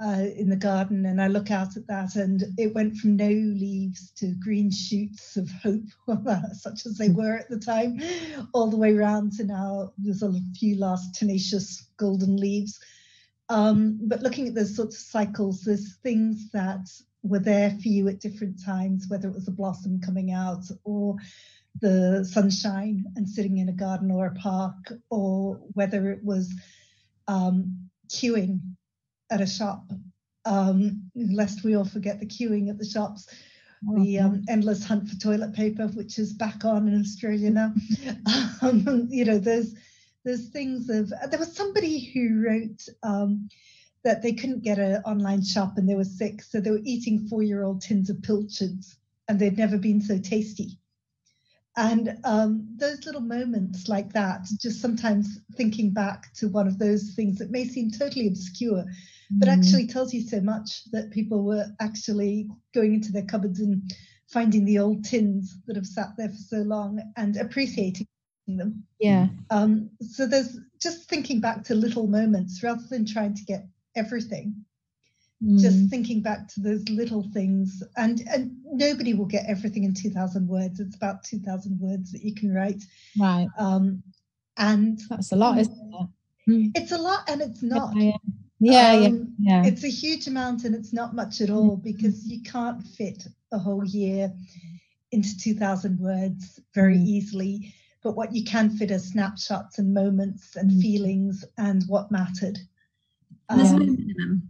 [0.00, 3.28] uh, in the garden and I look out at that and it went from no
[3.28, 5.84] leaves to green shoots of hope,
[6.52, 8.00] such as they were at the time,
[8.52, 9.92] all the way around to now.
[9.98, 12.78] There's a few last tenacious golden leaves.
[13.48, 16.88] Um, but looking at those sorts of cycles, there's things that
[17.22, 21.16] were there for you at different times, whether it was a blossom coming out or
[21.80, 26.52] the sunshine and sitting in a garden or a park, or whether it was
[27.28, 28.60] um, queuing
[29.30, 29.90] at a shop,
[30.44, 33.28] um, lest we all forget the queuing at the shops.
[33.88, 37.74] Oh, the um, endless hunt for toilet paper, which is back on in Australia now.
[38.62, 39.74] um, you know, there's
[40.26, 43.48] there's things of there was somebody who wrote um,
[44.02, 47.28] that they couldn't get an online shop and they were sick, so they were eating
[47.28, 50.78] four-year-old tins of pilchards, and they'd never been so tasty.
[51.76, 57.12] And um, those little moments like that, just sometimes thinking back to one of those
[57.14, 58.84] things that may seem totally obscure,
[59.30, 59.52] but mm.
[59.52, 63.92] actually tells you so much that people were actually going into their cupboards and
[64.32, 68.06] finding the old tins that have sat there for so long and appreciating
[68.46, 68.84] them.
[69.00, 69.28] Yeah.
[69.50, 74.54] Um, so there's just thinking back to little moments rather than trying to get everything.
[75.42, 75.60] Mm.
[75.60, 80.48] Just thinking back to those little things, and and nobody will get everything in 2,000
[80.48, 80.80] words.
[80.80, 82.82] It's about 2,000 words that you can write.
[83.18, 83.48] Right.
[83.58, 84.02] Um,
[84.56, 86.50] and that's a lot, isn't it?
[86.50, 86.70] Mm.
[86.74, 87.94] It's a lot, and it's not.
[87.96, 88.32] Yeah, yeah.
[88.58, 89.68] Yeah, um, yeah, yeah.
[89.68, 93.58] It's a huge amount and it's not much at all because you can't fit a
[93.58, 94.32] whole year
[95.12, 97.06] into 2,000 words very mm.
[97.06, 97.74] easily.
[98.06, 100.80] But what you can fit are snapshots and moments and mm.
[100.80, 102.56] feelings and what mattered.
[103.48, 104.48] Um, There's no minimum.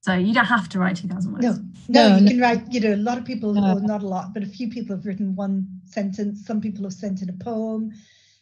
[0.00, 1.44] So you don't have to write 2,000 words.
[1.44, 1.52] No,
[1.88, 2.30] no, no you no.
[2.30, 3.60] can write, you know, a lot of people, no.
[3.60, 6.46] well, not a lot, but a few people have written one sentence.
[6.46, 7.92] Some people have sent in a poem.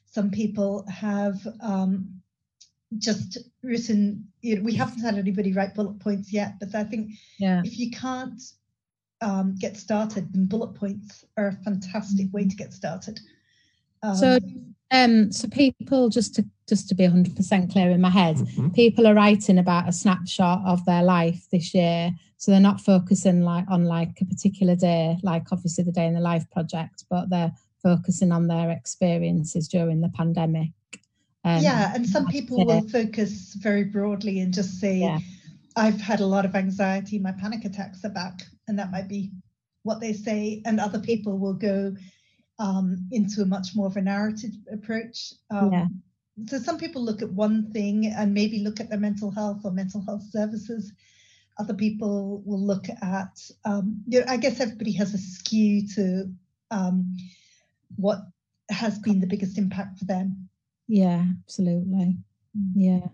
[0.05, 2.23] Some people have um,
[2.99, 7.11] just written you know, we haven't had anybody write bullet points yet but i think
[7.39, 7.61] yeah.
[7.65, 8.41] if you can't
[9.21, 13.19] um, get started then bullet points are a fantastic way to get started
[14.05, 14.39] um, so
[14.91, 18.71] um so people just to just to be 100% clear in my head mm-hmm.
[18.71, 23.43] people are writing about a snapshot of their life this year so they're not focusing
[23.43, 27.29] like on like a particular day like obviously the day in the life project but
[27.29, 30.71] they're focusing on their experiences during the pandemic
[31.45, 35.19] um, yeah, and some people will focus very broadly and just say, yeah.
[35.77, 39.31] I've had a lot of anxiety, my panic attacks are back, and that might be
[39.83, 40.63] what they say.
[40.65, 41.95] And other people will go
[42.59, 45.35] um, into a much more of a narrative approach.
[45.51, 45.87] Um, yeah.
[46.47, 49.71] So some people look at one thing and maybe look at their mental health or
[49.71, 50.93] mental health services.
[51.59, 56.33] Other people will look at, um, you know, I guess everybody has a skew to
[56.73, 57.17] um,
[57.97, 58.19] what
[58.71, 60.49] has been the biggest impact for them.
[60.89, 62.17] Yeah, absolutely.
[62.59, 62.73] Mm.
[62.75, 63.07] Yeah.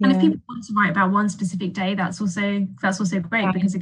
[0.00, 3.42] And if people want to write about one specific day, that's also that's also great
[3.42, 3.52] yeah.
[3.52, 3.76] because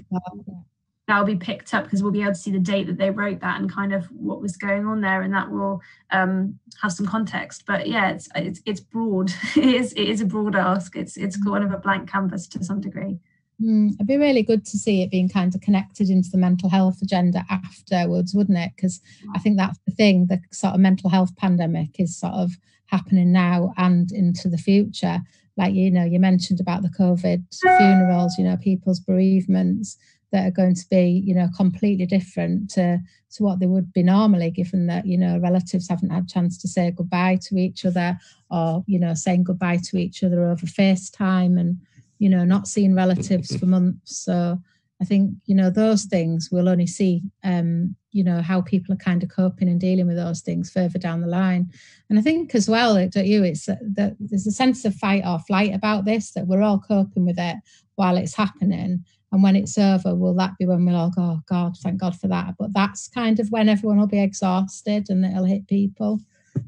[1.06, 3.10] that will be picked up because we'll be able to see the date that they
[3.10, 6.92] wrote that and kind of what was going on there, and that will um, have
[6.92, 7.64] some context.
[7.66, 9.32] But yeah, it's it's, it's broad.
[9.56, 10.96] it is it is a broad ask.
[10.96, 13.18] It's it's kind of a blank canvas to some degree.
[13.62, 16.68] Mm, it'd be really good to see it being kind of connected into the mental
[16.68, 18.72] health agenda afterwards, wouldn't it?
[18.76, 19.00] Because
[19.34, 20.26] I think that's the thing.
[20.26, 22.52] The sort of mental health pandemic is sort of
[22.86, 25.22] happening now and into the future.
[25.56, 27.44] Like, you know, you mentioned about the COVID
[27.78, 29.96] funerals, you know, people's bereavements
[30.32, 32.98] that are going to be, you know, completely different to,
[33.30, 36.58] to what they would be normally, given that, you know, relatives haven't had a chance
[36.58, 38.18] to say goodbye to each other
[38.50, 41.78] or, you know, saying goodbye to each other over FaceTime and,
[42.18, 44.16] you know, not seeing relatives for months.
[44.16, 44.58] So
[45.00, 48.96] I think, you know, those things we'll only see, um, you know how people are
[48.96, 51.70] kind of coping and dealing with those things further down the line
[52.08, 55.38] and i think as well don't you it's that there's a sense of fight or
[55.40, 57.56] flight about this that we're all coping with it
[57.96, 61.40] while it's happening and when it's over will that be when we'll all go oh
[61.48, 65.24] god thank god for that but that's kind of when everyone will be exhausted and
[65.24, 66.20] it'll hit people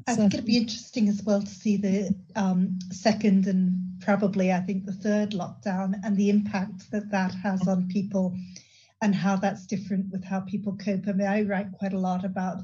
[0.07, 4.59] I think it'd be interesting as well to see the um, second and probably, I
[4.59, 8.35] think, the third lockdown and the impact that that has on people
[9.01, 11.07] and how that's different with how people cope.
[11.07, 12.61] I mean, I write quite a lot about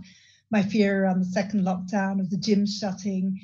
[0.52, 3.40] my fear around the second lockdown of the gym shutting.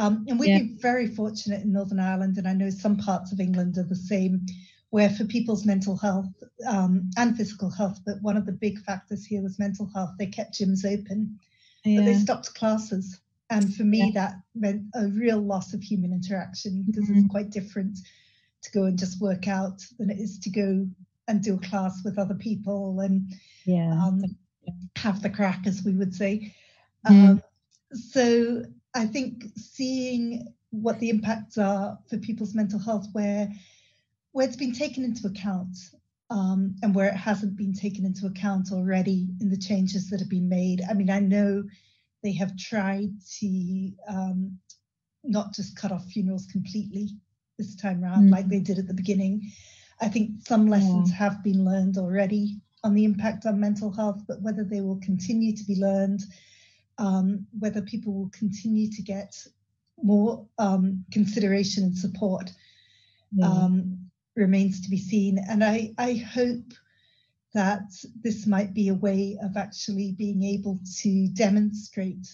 [0.00, 0.58] Um, and we've yeah.
[0.60, 3.94] been very fortunate in Northern Ireland, and I know some parts of England are the
[3.94, 4.46] same,
[4.88, 6.32] where for people's mental health
[6.66, 10.12] um, and physical health, but one of the big factors here was mental health.
[10.18, 11.38] They kept gyms open,
[11.84, 12.00] yeah.
[12.00, 13.20] but they stopped classes.
[13.50, 14.22] And for me, yeah.
[14.22, 17.18] that meant a real loss of human interaction because mm-hmm.
[17.18, 17.98] it's quite different
[18.62, 20.86] to go and just work out than it is to go
[21.28, 23.34] and do a class with other people and
[23.66, 23.92] yeah.
[23.92, 24.22] um,
[24.96, 26.54] have the crack, as we would say.
[27.06, 27.28] Mm.
[27.28, 27.42] Um,
[27.92, 33.48] so I think seeing what the impacts are for people's mental health, where
[34.32, 35.76] where it's been taken into account
[36.30, 40.28] um, and where it hasn't been taken into account already in the changes that have
[40.28, 40.82] been made.
[40.88, 41.64] I mean, I know
[42.22, 44.58] they have tried to um,
[45.24, 47.08] not just cut off funerals completely
[47.58, 48.32] this time around, mm.
[48.32, 49.50] like they did at the beginning,
[50.00, 51.16] I think some lessons yeah.
[51.16, 55.54] have been learned already on the impact on mental health, but whether they will continue
[55.54, 56.22] to be learned,
[57.00, 59.34] um, whether people will continue to get
[60.02, 62.50] more um, consideration and support
[63.42, 65.38] um, remains to be seen.
[65.48, 66.72] And I, I hope
[67.54, 67.90] that
[68.22, 72.28] this might be a way of actually being able to demonstrate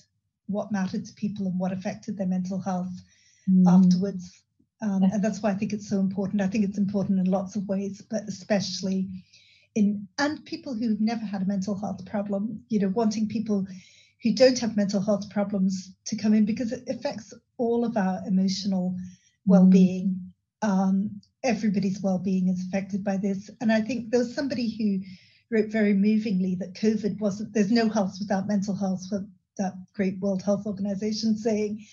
[0.46, 2.92] what mattered to people and what affected their mental health
[3.48, 3.64] mm.
[3.66, 4.42] afterwards.
[4.83, 6.42] Um, and that's why I think it's so important.
[6.42, 9.09] I think it's important in lots of ways, but especially
[9.74, 13.66] in and people who've never had a mental health problem, you know, wanting people
[14.26, 18.20] who don't have mental health problems to come in because it affects all of our
[18.26, 19.04] emotional mm.
[19.46, 20.32] well-being.
[20.62, 23.50] Um, everybody's well-being is affected by this.
[23.60, 27.88] And I think there was somebody who wrote very movingly that COVID wasn't there's no
[27.88, 29.24] health without mental health for
[29.58, 31.86] that great World Health Organization saying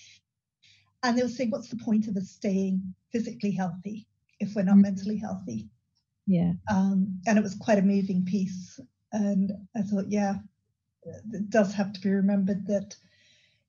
[1.03, 4.07] and they were saying, what's the point of us staying physically healthy
[4.39, 4.81] if we're not mm-hmm.
[4.81, 5.69] mentally healthy?
[6.25, 6.53] Yeah.
[6.71, 8.79] Um, and it was quite a moving piece.
[9.11, 10.37] And I thought, yeah,
[11.05, 12.95] it does have to be remembered that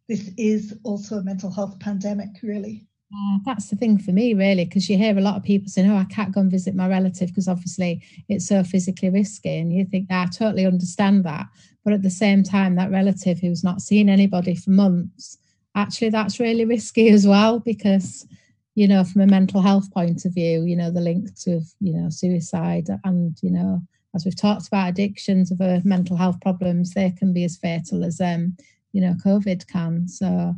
[0.09, 2.87] this is also a mental health pandemic, really.
[3.15, 5.91] Uh, that's the thing for me, really, because you hear a lot of people saying,
[5.91, 9.73] "Oh, I can't go and visit my relative because obviously it's so physically risky," and
[9.73, 11.47] you think, "I totally understand that,"
[11.85, 15.39] but at the same time, that relative who's not seen anybody for months
[15.75, 18.27] actually that's really risky as well because
[18.75, 21.93] you know from a mental health point of view you know the links with you
[21.93, 23.81] know suicide and you know
[24.15, 28.21] as we've talked about addictions of mental health problems they can be as fatal as
[28.21, 28.57] um
[28.93, 30.09] you know covid can.
[30.09, 30.55] So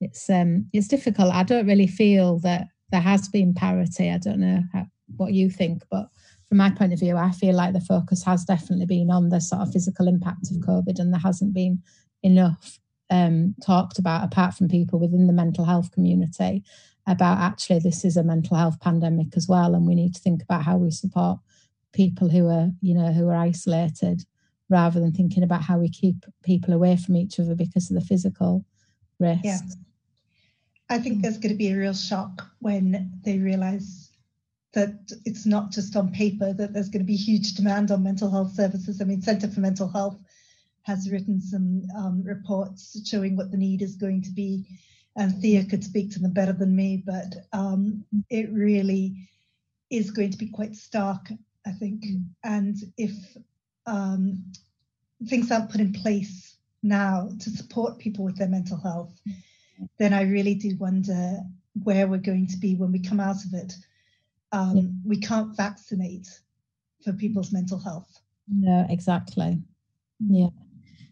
[0.00, 1.34] it's um it's difficult.
[1.34, 4.10] I don't really feel that there has been parity.
[4.10, 6.08] I don't know how, what you think but
[6.48, 9.40] from my point of view i feel like the focus has definitely been on the
[9.40, 11.80] sort of physical impact of covid and there hasn't been
[12.24, 12.80] enough
[13.10, 16.64] um, talked about, apart from people within the mental health community,
[17.06, 20.42] about actually this is a mental health pandemic as well, and we need to think
[20.42, 21.38] about how we support
[21.96, 24.22] people who are, you know, who are isolated,
[24.68, 28.06] rather than thinking about how we keep people away from each other because of the
[28.06, 28.64] physical
[29.18, 29.44] risk.
[29.44, 29.58] Yeah.
[30.88, 34.10] I think there's going to be a real shock when they realise
[34.72, 38.30] that it's not just on paper that there's going to be huge demand on mental
[38.30, 39.00] health services.
[39.00, 40.18] I mean, Centre for Mental Health
[40.82, 44.64] has written some um, reports showing what the need is going to be.
[45.16, 49.28] And Thea could speak to them better than me, but um, it really
[49.90, 51.30] is going to be quite stark,
[51.66, 52.04] I think.
[52.04, 52.24] Mm.
[52.44, 53.12] And if
[53.86, 54.44] um,
[55.28, 59.18] things aren't put in place now to support people with their mental health,
[59.98, 61.40] then I really do wonder
[61.82, 63.74] where we're going to be when we come out of it.
[64.52, 64.82] Um, yeah.
[65.04, 66.28] We can't vaccinate
[67.04, 68.20] for people's mental health.
[68.48, 69.60] No, exactly.
[70.20, 70.48] Yeah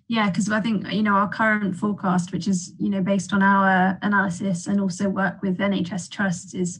[0.08, 3.42] yeah because i think you know our current forecast which is you know based on
[3.42, 6.78] our analysis and also work with nhs trusts is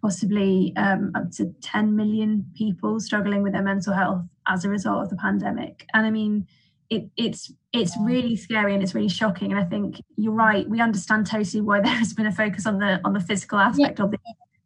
[0.00, 5.02] possibly um, up to 10 million people struggling with their mental health as a result
[5.02, 6.46] of the pandemic and i mean
[6.88, 10.80] it, it's it's really scary and it's really shocking and i think you're right we
[10.80, 14.04] understand totally why there has been a focus on the on the physical aspect yeah.
[14.04, 14.18] of the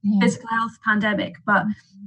[0.02, 0.20] yeah.
[0.20, 1.64] physical health pandemic but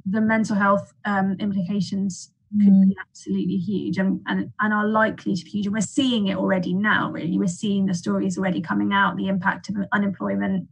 [0.10, 2.90] the mental health um, implications could mm.
[2.90, 5.66] be absolutely huge and, and, and are likely to be huge.
[5.66, 7.38] And we're seeing it already now, really.
[7.38, 10.68] We're seeing the stories already coming out, the impact of unemployment,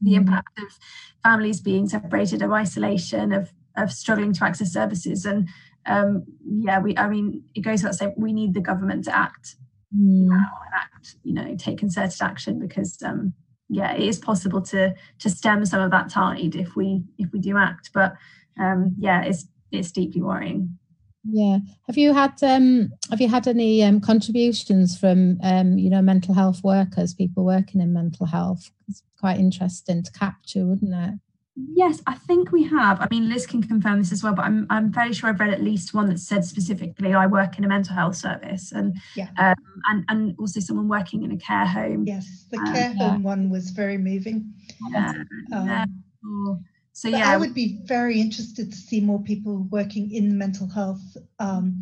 [0.00, 0.16] the mm.
[0.16, 0.78] impact of
[1.22, 5.24] families being separated, of isolation, of, of struggling to access services.
[5.24, 5.48] And
[5.86, 6.96] um, yeah, we.
[6.96, 9.56] I mean, it goes without saying we need the government to act
[9.96, 10.28] Mm.
[10.74, 13.32] act, you know, take concerted action because um,
[13.70, 17.38] yeah, it is possible to to stem some of that tide if we if we
[17.38, 17.90] do act.
[17.94, 18.14] But
[18.60, 20.78] um, yeah, it's it's deeply worrying.
[21.30, 21.58] Yeah.
[21.86, 26.34] Have you had um have you had any um contributions from um you know mental
[26.34, 28.70] health workers, people working in mental health?
[28.88, 31.20] It's quite interesting to capture, wouldn't it?
[31.74, 33.00] Yes, I think we have.
[33.00, 35.52] I mean, Liz can confirm this as well, but I'm I'm fairly sure I've read
[35.52, 39.28] at least one that said specifically I work in a mental health service, and Yeah.
[39.38, 39.54] um,
[39.90, 42.04] and and also someone working in a care home.
[42.06, 43.10] Yes, the care yeah.
[43.10, 44.54] home one was very moving.
[44.92, 45.12] Yeah.
[45.52, 45.84] Um, Yeah.
[46.24, 46.60] Oh,
[46.98, 50.68] So But yeah, I would be very interested to see more people working in mental
[50.68, 51.80] health um,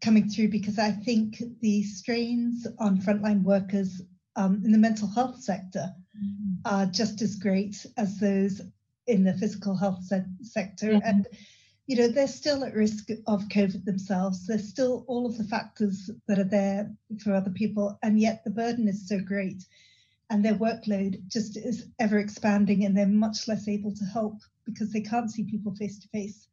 [0.00, 4.02] coming through because I think the strains on frontline workers
[4.36, 5.92] um, in the mental health sector
[6.64, 8.60] are just as great as those
[9.08, 10.92] in the physical health se- sector.
[10.92, 11.00] Yeah.
[11.04, 11.26] And,
[11.88, 14.46] you know, they're still at risk of COVID themselves.
[14.46, 18.50] There's still all of the factors that are there for other people, and yet the
[18.50, 19.64] burden is so great.
[20.28, 24.92] And their workload just is ever expanding, and they're much less able to help because
[24.92, 26.48] they can't see people face to face.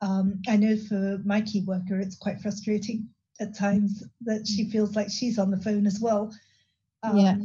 [0.00, 3.08] Um, I know for my key worker, it's quite frustrating
[3.40, 6.34] at times that she feels like she's on the phone as well.
[7.02, 7.36] Um, Yeah.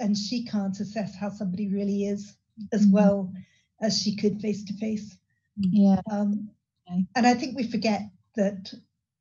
[0.00, 2.36] And she can't assess how somebody really is
[2.72, 2.92] as Mhm.
[2.92, 3.32] well
[3.80, 5.16] as she could face to face.
[5.56, 6.00] Yeah.
[6.10, 6.50] Um,
[6.88, 7.06] Okay.
[7.16, 8.02] And I think we forget
[8.36, 8.72] that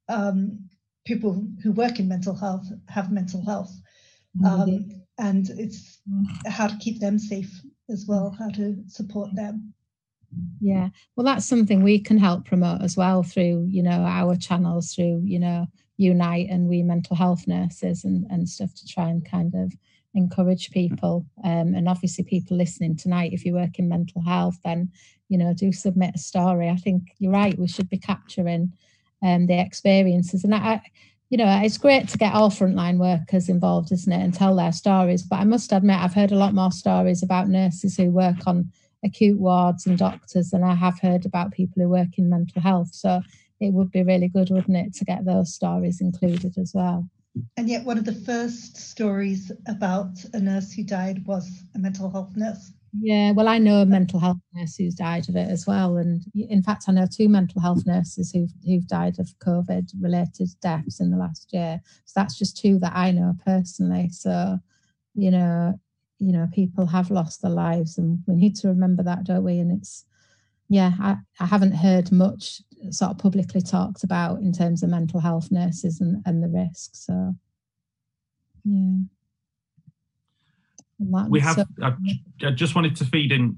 [0.08, 0.70] um,
[1.06, 3.72] people who work in mental health have mental health.
[4.44, 6.00] Um, and it's
[6.48, 9.74] how to keep them safe as well, how to support them.
[10.60, 10.90] Yeah.
[11.16, 15.22] Well, that's something we can help promote as well through, you know, our channels, through,
[15.26, 19.56] you know, Unite and we mental health nurses and, and stuff to try and kind
[19.56, 19.74] of
[20.14, 21.26] encourage people.
[21.44, 24.92] Um, and obviously, people listening tonight, if you work in mental health, then,
[25.30, 26.70] you know, do submit a story.
[26.70, 27.58] I think you're right.
[27.58, 28.74] We should be capturing
[29.24, 30.44] um, the experiences.
[30.44, 30.82] And I,
[31.30, 34.72] you know, it's great to get all frontline workers involved, isn't it, and tell their
[34.72, 35.24] stories.
[35.24, 38.72] But I must admit, I've heard a lot more stories about nurses who work on
[39.04, 42.94] acute wards and doctors than I have heard about people who work in mental health.
[42.94, 43.22] So
[43.60, 47.10] it would be really good, wouldn't it, to get those stories included as well.
[47.58, 52.10] And yet, one of the first stories about a nurse who died was a mental
[52.10, 52.72] health nurse.
[53.00, 56.24] Yeah, well, I know a mental health nurse who's died of it as well, and
[56.34, 61.12] in fact, I know two mental health nurses who've who've died of COVID-related deaths in
[61.12, 61.82] the last year.
[62.06, 64.10] So that's just two that I know personally.
[64.10, 64.60] So,
[65.16, 65.80] you know,
[66.20, 69.60] you know, people have lost their lives, and we need to remember that, don't we?
[69.60, 70.06] And it's,
[70.70, 75.20] yeah, I, I haven't heard much sort of publicly talked about in terms of mental
[75.20, 77.06] health nurses and and the risks.
[77.06, 77.36] So,
[78.64, 79.00] yeah.
[81.30, 81.94] We have so- I,
[82.44, 83.56] I just wanted to feed in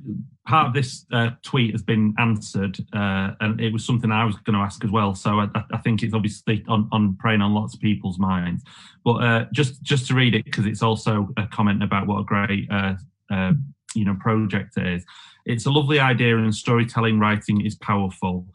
[0.47, 4.35] part of this uh, tweet has been answered uh, and it was something i was
[4.37, 7.53] going to ask as well so i, I think it's obviously on, on preying on
[7.53, 8.63] lots of people's minds.
[9.03, 12.23] But uh, just just to read it because it's also a comment about what a
[12.23, 12.95] great uh,
[13.31, 13.53] uh,
[13.95, 15.05] you know project it is.
[15.45, 18.45] It's a lovely idea and storytelling writing is powerful.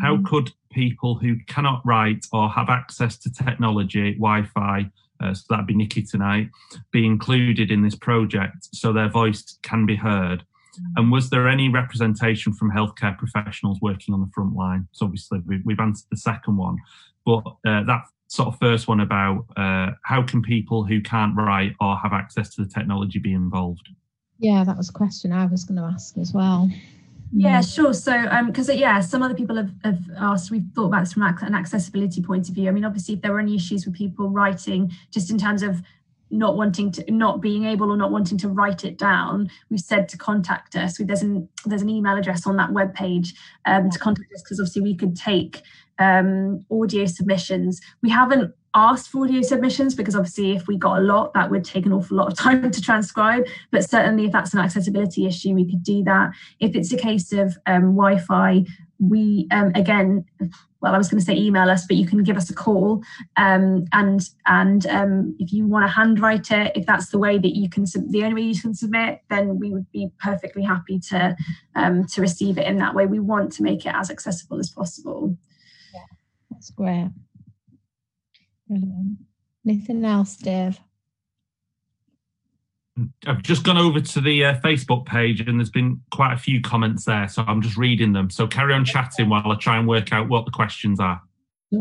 [0.00, 4.88] How could people who cannot write or have access to technology wi-fi
[5.20, 6.48] uh, so that'd be Nikki tonight,
[6.90, 10.44] be included in this project so their voice can be heard?
[10.96, 14.88] And was there any representation from healthcare professionals working on the front line?
[14.92, 16.78] So obviously we, we've answered the second one,
[17.24, 21.74] but uh, that sort of first one about uh, how can people who can't write
[21.80, 23.88] or have access to the technology be involved?
[24.38, 26.70] Yeah, that was a question I was going to ask as well.
[27.32, 27.94] Yeah, sure.
[27.94, 30.50] So, um, because yeah, some other people have, have asked.
[30.50, 32.68] We've thought about this from an accessibility point of view.
[32.68, 35.80] I mean, obviously, if there were any issues with people writing, just in terms of
[36.30, 40.08] not wanting to, not being able or not wanting to write it down, we've said
[40.08, 40.98] to contact us.
[40.98, 44.58] We, there's an there's an email address on that webpage um, to contact us because
[44.58, 45.62] obviously we could take
[46.00, 47.80] um, audio submissions.
[48.02, 51.64] We haven't asked for audio submissions because obviously if we got a lot that would
[51.64, 53.46] take an awful lot of time to transcribe.
[53.70, 56.30] But certainly if that's an accessibility issue we could do that.
[56.60, 58.64] If it's a case of um, wi-fi
[59.02, 60.22] we um, again
[60.82, 63.02] well i was going to say email us but you can give us a call.
[63.36, 67.56] Um, and and um, if you want to handwrite it if that's the way that
[67.56, 71.34] you can the only way you can submit then we would be perfectly happy to
[71.74, 73.06] um, to receive it in that way.
[73.06, 75.36] We want to make it as accessible as possible.
[76.50, 77.08] That's great.
[78.70, 79.18] Brilliant.
[79.66, 80.78] Anything else, Dave?
[83.26, 86.60] I've just gone over to the uh, Facebook page and there's been quite a few
[86.60, 88.30] comments there, so I'm just reading them.
[88.30, 91.20] So carry on chatting while I try and work out what the questions are.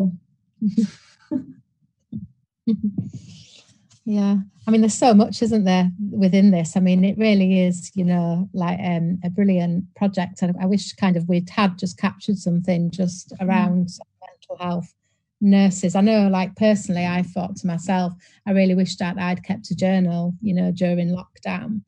[4.09, 4.37] yeah
[4.67, 8.03] i mean there's so much isn't there within this i mean it really is you
[8.03, 12.37] know like um, a brilliant project and i wish kind of we'd had just captured
[12.37, 13.89] something just around
[14.21, 14.93] mental mental health
[15.41, 15.95] nurses.
[15.95, 18.13] I know, like personally, I thought to myself,
[18.45, 21.81] I really wish that I'd kept a journal, you know, during lockdown.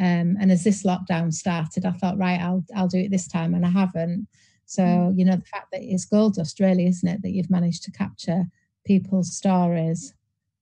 [0.00, 3.54] Um, and as this lockdown started, I thought, right, I'll I'll do it this time,
[3.54, 4.28] and I haven't.
[4.66, 5.18] So mm.
[5.18, 7.90] you know, the fact that it's gold dust, really, isn't it, that you've managed to
[7.90, 8.44] capture
[8.84, 10.14] people's stories.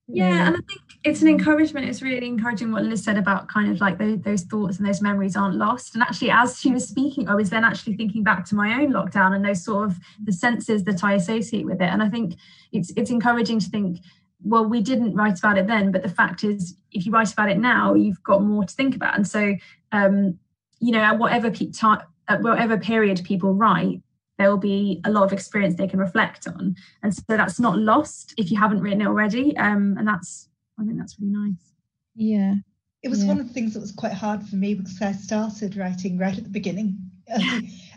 [0.08, 1.88] Yeah, and I think it's an encouragement.
[1.88, 5.02] It's really encouraging what Liz said about kind of like those, those thoughts and those
[5.02, 5.94] memories aren't lost.
[5.94, 8.92] And actually, as she was speaking, I was then actually thinking back to my own
[8.92, 11.88] lockdown and those sort of the senses that I associate with it.
[11.88, 12.36] And I think
[12.70, 13.98] it's it's encouraging to think,
[14.44, 17.50] well, we didn't write about it then, but the fact is, if you write about
[17.50, 19.16] it now, you've got more to think about.
[19.16, 19.56] And so,
[19.90, 20.38] um,
[20.78, 24.00] you know, at whatever pe- time, at whatever period people write,
[24.38, 26.76] there will be a lot of experience they can reflect on.
[27.02, 29.56] And so that's not lost if you haven't written it already.
[29.56, 31.72] Um, and that's i think that's really nice.
[32.14, 32.54] Yeah.
[33.02, 33.28] It was yeah.
[33.28, 36.36] one of the things that was quite hard for me because i started writing right
[36.36, 36.98] at the beginning.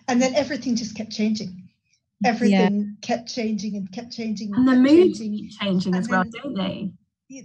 [0.08, 1.70] And then everything just kept changing.
[2.26, 3.08] Everything yeah.
[3.08, 6.92] kept changing and kept changing and, and the mood changing, changing as well don't they?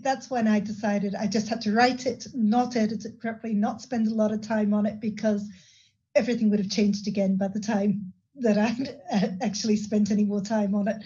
[0.01, 3.83] That's when I decided I just had to write it, not edit it properly, not
[3.83, 5.47] spend a lot of time on it because
[6.15, 10.75] everything would have changed again by the time that I'd actually spent any more time
[10.75, 10.97] on it.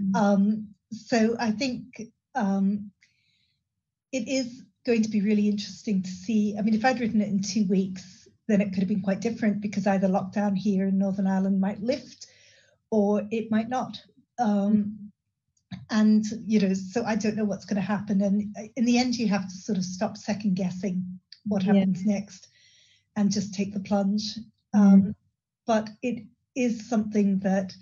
[0.00, 0.16] Mm.
[0.16, 2.02] Um, so I think
[2.34, 2.90] um,
[4.12, 6.56] it is going to be really interesting to see.
[6.58, 9.20] I mean, if I'd written it in two weeks, then it could have been quite
[9.20, 12.26] different because either lockdown here in Northern Ireland might lift
[12.90, 14.02] or it might not.
[14.38, 15.10] Um,
[15.90, 18.20] and, you know, so I don't know what's going to happen.
[18.20, 22.14] And in the end, you have to sort of stop second guessing what happens yeah.
[22.14, 22.48] next
[23.16, 24.34] and just take the plunge.
[24.74, 24.80] Mm.
[24.80, 25.14] Um,
[25.66, 26.24] but it
[26.54, 27.74] is something that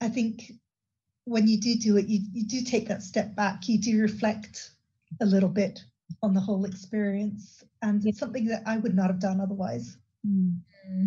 [0.00, 0.52] I think
[1.24, 4.70] when you do do it, you, you do take that step back, you do reflect
[5.20, 5.84] a little bit
[6.22, 7.64] on the whole experience.
[7.82, 9.96] And it's something that I would not have done otherwise.
[10.26, 11.06] Mm-hmm.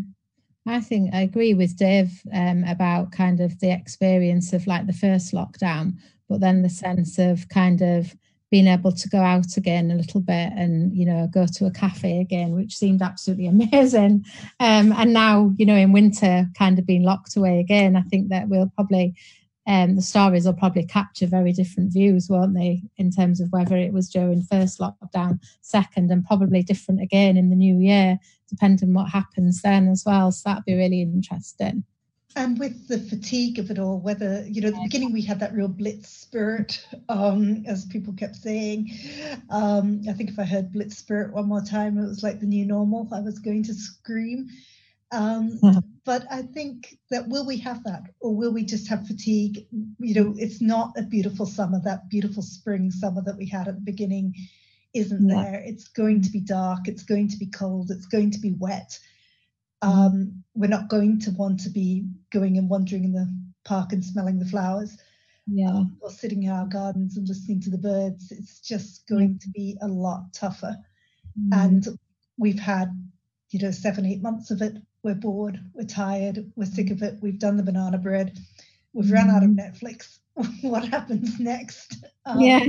[0.66, 4.94] I think I agree with Dave um, about kind of the experience of like the
[4.94, 5.94] first lockdown,
[6.28, 8.16] but then the sense of kind of
[8.50, 11.72] being able to go out again a little bit and you know go to a
[11.72, 14.26] cafe again which seemed absolutely amazing.
[14.60, 18.30] Um, and now you know in winter kind of being locked away again i think
[18.30, 19.16] that we'll probably
[19.68, 23.76] um, the stories will probably capture very different views won't they in terms of whether
[23.76, 28.18] it was during first lockdown second and probably different again in the new year
[28.50, 30.32] depending what happens then as well.
[30.32, 31.84] So that'd be really interesting
[32.38, 35.40] and with the fatigue of it all, whether you know, at the beginning we had
[35.40, 38.92] that real blitz spirit, um, as people kept saying.
[39.50, 42.46] Um, I think if I heard blitz spirit one more time, it was like the
[42.46, 43.10] new normal.
[43.12, 44.50] I was going to scream.
[45.12, 45.60] Um,
[46.06, 49.66] but I think that will we have that, or will we just have fatigue?
[50.00, 51.80] You know, it's not a beautiful summer.
[51.84, 54.36] That beautiful spring summer that we had at the beginning
[54.94, 55.44] isn't yeah.
[55.44, 55.64] there.
[55.66, 56.88] It's going to be dark.
[56.88, 57.90] It's going to be cold.
[57.90, 59.00] It's going to be wet
[59.82, 63.28] um, we're not going to want to be going and wandering in the
[63.64, 64.98] park and smelling the flowers
[65.48, 65.70] yeah.
[65.70, 68.32] Um, or sitting in our gardens and listening to the birds.
[68.32, 70.76] It's just going to be a lot tougher.
[71.40, 71.66] Mm.
[71.66, 71.88] And
[72.38, 72.90] we've had,
[73.52, 74.76] you know, seven, eight months of it.
[75.04, 77.18] We're bored, we're tired, we're sick of it.
[77.22, 78.38] We've done the banana bread,
[78.94, 79.14] we've mm.
[79.14, 79.86] run out of mm-hmm.
[79.86, 80.20] Netflix.
[80.62, 82.06] what happens next?
[82.26, 82.68] Um, yeah.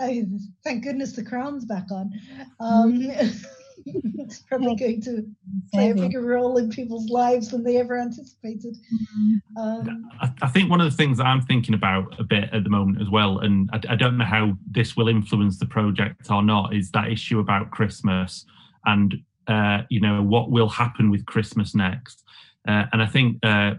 [0.00, 0.26] I,
[0.64, 2.12] thank goodness the crown's back on.
[2.58, 3.46] Um, mm.
[3.86, 5.26] it's probably going to
[5.72, 8.76] play a bigger role in people's lives than they ever anticipated.
[8.92, 9.58] Mm-hmm.
[9.58, 12.64] Um, I, I, think one of the things that I'm thinking about a bit at
[12.64, 16.30] the moment as well, and I, I, don't know how this will influence the project
[16.30, 18.44] or not, is that issue about Christmas
[18.84, 19.14] and
[19.48, 22.24] uh, you know what will happen with Christmas next.
[22.66, 23.74] Uh, and I think uh,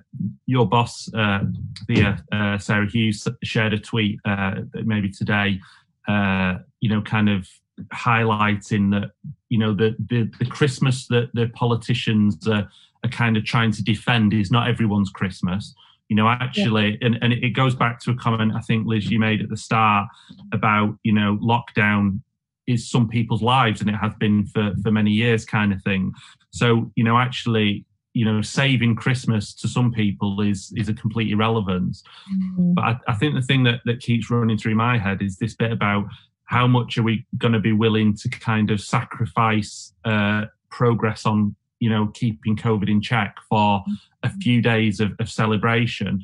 [0.45, 1.39] your boss, uh,
[1.87, 5.61] via uh, Sarah Hughes, shared a tweet uh, maybe today,
[6.07, 7.47] uh, you know, kind of
[7.93, 9.11] highlighting that
[9.49, 12.69] you know the the, the Christmas that the politicians are,
[13.03, 15.73] are kind of trying to defend is not everyone's Christmas.
[16.09, 17.07] You know, actually, yeah.
[17.07, 19.57] and, and it goes back to a comment I think Liz you made at the
[19.57, 20.07] start
[20.51, 22.21] about you know lockdown
[22.67, 26.13] is some people's lives and it has been for for many years kind of thing.
[26.51, 31.31] So you know, actually, you know saving christmas to some people is is a complete
[31.31, 32.73] irrelevance mm-hmm.
[32.75, 35.55] but I, I, think the thing that that keeps running through my head is this
[35.55, 36.05] bit about
[36.53, 41.55] how much are we going to be willing to kind of sacrifice uh, progress on
[41.79, 43.83] you know keeping covid in check for
[44.23, 46.23] a few days of, of celebration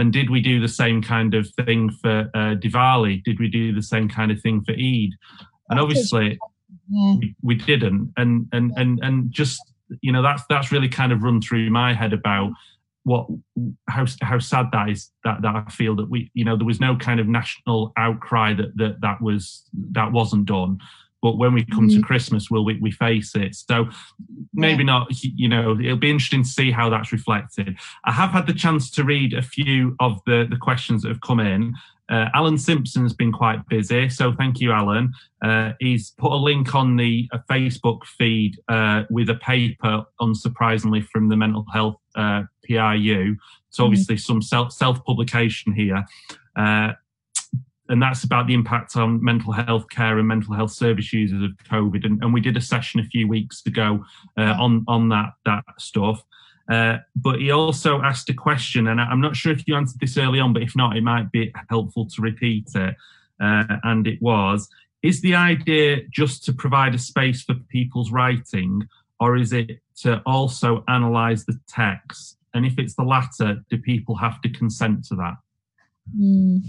[0.00, 3.22] and did we do the same kind of thing for uh, Diwali?
[3.22, 5.10] Did we do the same kind of thing for Eid?
[5.68, 6.38] And obviously,
[6.88, 7.16] yeah.
[7.18, 8.14] we, we, didn't.
[8.16, 9.60] And and and and just
[10.00, 12.50] you know that's that's really kind of run through my head about
[13.10, 13.26] what
[13.88, 16.80] how how sad that is that that I feel that we you know there was
[16.80, 20.78] no kind of national outcry that that that was that wasn't done
[21.22, 22.00] but when we come mm-hmm.
[22.00, 23.54] to Christmas, will we, we face it?
[23.54, 23.88] So
[24.54, 24.92] maybe yeah.
[24.92, 25.08] not.
[25.22, 27.76] You know, it'll be interesting to see how that's reflected.
[28.04, 31.20] I have had the chance to read a few of the the questions that have
[31.20, 31.74] come in.
[32.10, 35.12] Uh, Alan Simpson's been quite busy, so thank you, Alan.
[35.44, 41.06] Uh, he's put a link on the uh, Facebook feed uh, with a paper, unsurprisingly,
[41.06, 43.36] from the Mental Health uh, PRU.
[43.70, 43.86] So mm-hmm.
[43.86, 44.20] obviously, mm-hmm.
[44.20, 46.04] some self self publication here.
[46.56, 46.92] Uh,
[47.90, 51.50] and that's about the impact on mental health care and mental health service users of
[51.68, 52.06] COVID.
[52.06, 54.04] And, and we did a session a few weeks ago
[54.38, 56.24] uh, on on that that stuff.
[56.70, 60.16] Uh, but he also asked a question, and I'm not sure if you answered this
[60.16, 62.94] early on, but if not, it might be helpful to repeat it.
[63.40, 64.68] Uh, and it was:
[65.02, 70.22] Is the idea just to provide a space for people's writing, or is it to
[70.26, 72.36] also analyse the text?
[72.54, 75.34] And if it's the latter, do people have to consent to that?
[76.18, 76.62] Mm.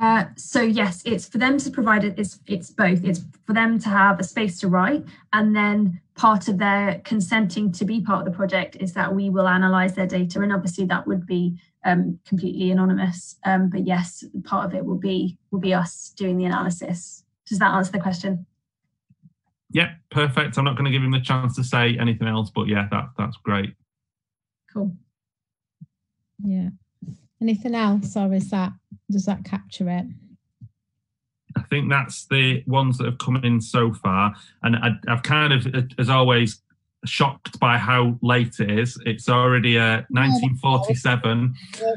[0.00, 2.18] Uh, so yes, it's for them to provide it.
[2.18, 3.02] It's it's both.
[3.02, 7.72] It's for them to have a space to write, and then part of their consenting
[7.72, 10.84] to be part of the project is that we will analyse their data, and obviously
[10.86, 13.36] that would be um, completely anonymous.
[13.46, 17.24] Um, but yes, part of it will be will be us doing the analysis.
[17.46, 18.44] Does that answer the question?
[19.70, 20.58] Yeah, perfect.
[20.58, 23.06] I'm not going to give him the chance to say anything else, but yeah, that
[23.16, 23.74] that's great.
[24.76, 24.94] Cool.
[26.44, 26.68] Yeah.
[27.40, 28.72] Anything else, or is that
[29.10, 30.04] does that capture it?
[31.56, 35.54] I think that's the ones that have come in so far, and I, have kind
[35.54, 35.66] of,
[35.98, 36.60] as always,
[37.06, 39.00] shocked by how late it is.
[39.06, 41.54] It's already uh, 1947.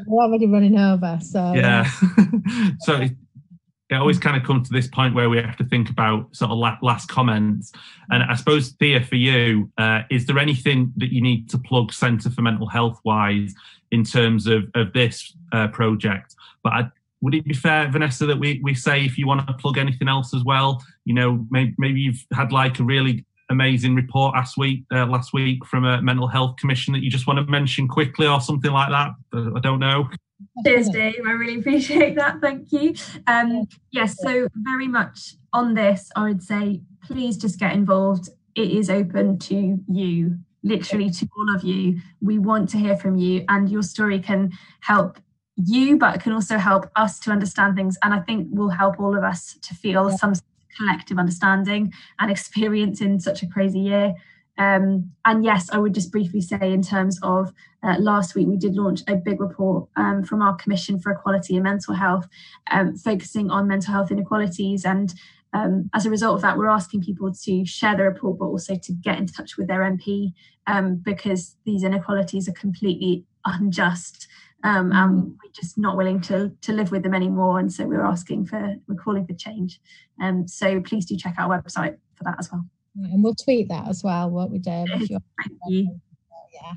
[0.08, 1.90] We're already running over, so yeah.
[2.80, 3.08] so
[3.90, 6.52] it, always kind of comes to this point where we have to think about sort
[6.52, 7.72] of last comments.
[8.10, 11.92] And I suppose Thea, for you, uh, is there anything that you need to plug
[11.94, 13.54] Centre for Mental Health wise
[13.92, 16.36] in terms of of this uh, project?
[16.64, 19.54] But I, would it be fair, Vanessa, that we, we say if you want to
[19.54, 23.96] plug anything else as well, you know, maybe, maybe you've had like a really amazing
[23.96, 27.38] report last week, uh, last week from a mental health commission that you just want
[27.38, 29.12] to mention quickly or something like that.
[29.34, 30.08] I don't know.
[30.66, 31.22] Cheers, Dave.
[31.26, 32.42] I really appreciate that.
[32.42, 32.94] Thank you.
[33.28, 38.30] Um, yes, so very much on this, I would say please just get involved.
[38.56, 42.02] It is open to you, literally to all of you.
[42.22, 45.20] We want to hear from you, and your story can help
[45.56, 47.98] you, but it can also help us to understand things.
[48.04, 50.34] And I think will help all of us to feel some
[50.78, 54.14] collective understanding and experience in such a crazy year.
[54.60, 57.52] Um, and yes, I would just briefly say, in terms of
[57.82, 61.56] uh, last week, we did launch a big report um, from our Commission for Equality
[61.56, 62.28] and Mental Health,
[62.70, 64.86] um, focusing on mental health inequalities.
[64.86, 65.14] And
[65.54, 68.76] um, as a result of that, we're asking people to share the report, but also
[68.76, 70.34] to get in touch with their MP
[70.68, 74.28] um, because these inequalities are completely unjust
[74.64, 77.60] um, and we're just not willing to to live with them anymore.
[77.60, 79.80] And so we're asking for we're calling for change.
[80.22, 82.66] Um, so please do check our website for that as well.
[82.96, 84.30] And we'll tweet that as well.
[84.30, 84.86] What we do.
[84.88, 85.20] Thank you.
[85.70, 86.74] Yeah.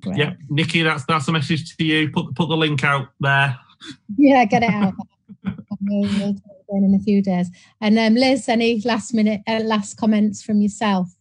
[0.00, 0.16] Great.
[0.16, 2.10] Yeah, Nikki, that's that's a message to you.
[2.10, 3.56] Put put the link out there.
[4.16, 4.94] Yeah, get it out.
[6.74, 7.48] in a few days.
[7.80, 11.14] And um, Liz, any last minute, uh, last comments from yourself?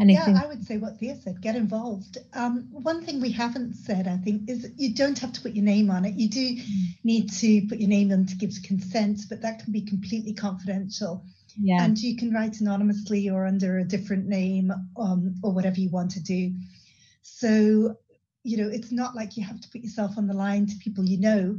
[0.00, 0.36] Anything?
[0.36, 2.18] Yeah, I would say what Thea said get involved.
[2.32, 5.64] Um, one thing we haven't said, I think, is you don't have to put your
[5.64, 6.14] name on it.
[6.14, 6.64] You do mm.
[7.02, 11.24] need to put your name on to give consent, but that can be completely confidential.
[11.60, 11.84] Yeah.
[11.84, 16.12] And you can write anonymously or under a different name um, or whatever you want
[16.12, 16.54] to do.
[17.22, 17.96] So,
[18.44, 21.04] you know, it's not like you have to put yourself on the line to people
[21.04, 21.58] you know.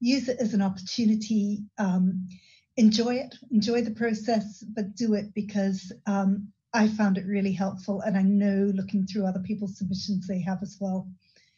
[0.00, 1.64] Use it as an opportunity.
[1.78, 2.28] Um,
[2.76, 8.00] enjoy it, enjoy the process, but do it because um, I found it really helpful,
[8.00, 11.08] and I know looking through other people's submissions they have as well.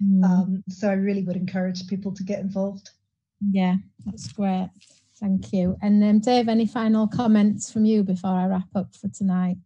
[0.05, 0.24] Mm.
[0.24, 2.91] Um, so I really would encourage people to get involved.
[3.51, 4.70] Yeah, that's great.
[5.19, 5.77] Thank you.
[5.81, 9.57] And um, Dave, any final comments from you before I wrap up for tonight?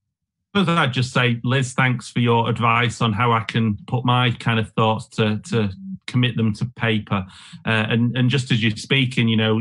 [0.54, 4.58] I'd just say, Liz, thanks for your advice on how I can put my kind
[4.58, 5.70] of thoughts to to
[6.06, 7.24] commit them to paper.
[7.64, 9.60] Uh, and and just as you're speaking, you know,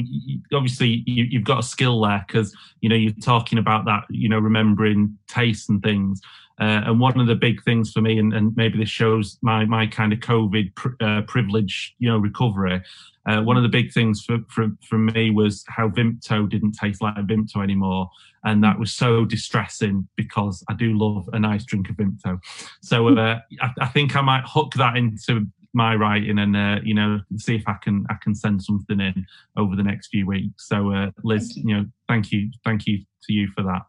[0.51, 4.29] obviously you, have got a skill there because you know you're talking about that, you
[4.29, 6.21] know, remembering tastes and things.
[6.59, 9.65] Uh, and one of the big things for me, and, and maybe this shows my
[9.65, 12.81] my kind of COVID pr- uh, privilege, you know, recovery.
[13.25, 17.01] Uh, one of the big things for, for, for me was how Vimto didn't taste
[17.01, 18.09] like a Vimto anymore.
[18.43, 22.39] And that was so distressing because I do love a nice drink of Vimto.
[22.81, 26.95] So uh, I, I, think I might hook that into my writing and, uh, you
[26.95, 30.67] know, see if I can I can send something in over the next few weeks.
[30.67, 31.63] So uh, Liz, you.
[31.67, 32.49] you know, thank you.
[32.65, 33.83] Thank you to you for that.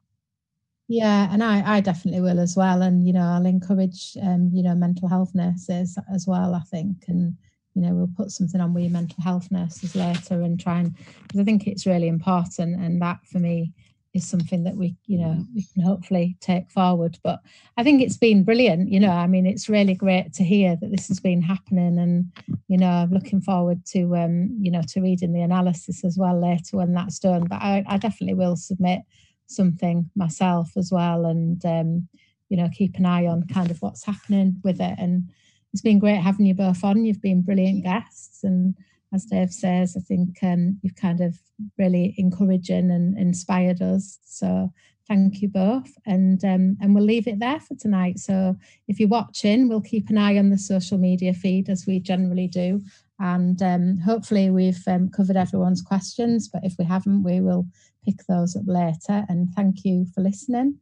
[0.93, 2.82] Yeah, and I, I definitely will as well.
[2.82, 7.05] And, you know, I'll encourage, um, you know, mental health nurses as well, I think.
[7.07, 7.36] And,
[7.74, 11.38] you know, we'll put something on with mental health nurses later and try and, because
[11.38, 12.80] I think it's really important.
[12.80, 13.72] And that for me
[14.14, 17.38] is something that we you know we can hopefully take forward but
[17.76, 20.91] i think it's been brilliant you know i mean it's really great to hear that
[20.91, 22.24] this has been happening and
[22.66, 26.41] you know i'm looking forward to um you know to reading the analysis as well
[26.41, 29.03] later when that's done but i, I definitely will submit
[29.51, 32.09] something myself as well and um
[32.48, 35.30] you know keep an eye on kind of what's happening with it and
[35.72, 38.74] it's been great having you both on you've been brilliant guests and
[39.12, 41.38] as Dave says, I think um, you've kind of
[41.78, 44.18] really encouraging and inspired us.
[44.24, 44.72] So
[45.09, 48.18] thank you both, and um, and we'll leave it there for tonight.
[48.18, 51.98] So if you're watching, we'll keep an eye on the social media feed as we
[51.98, 52.80] generally do,
[53.18, 56.48] and um, hopefully we've um, covered everyone's questions.
[56.48, 57.66] But if we haven't, we will
[58.05, 59.24] pick those up later.
[59.28, 60.78] And thank you for listening,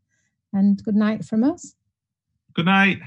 [0.53, 1.75] and good night from us.
[2.55, 3.01] Good night.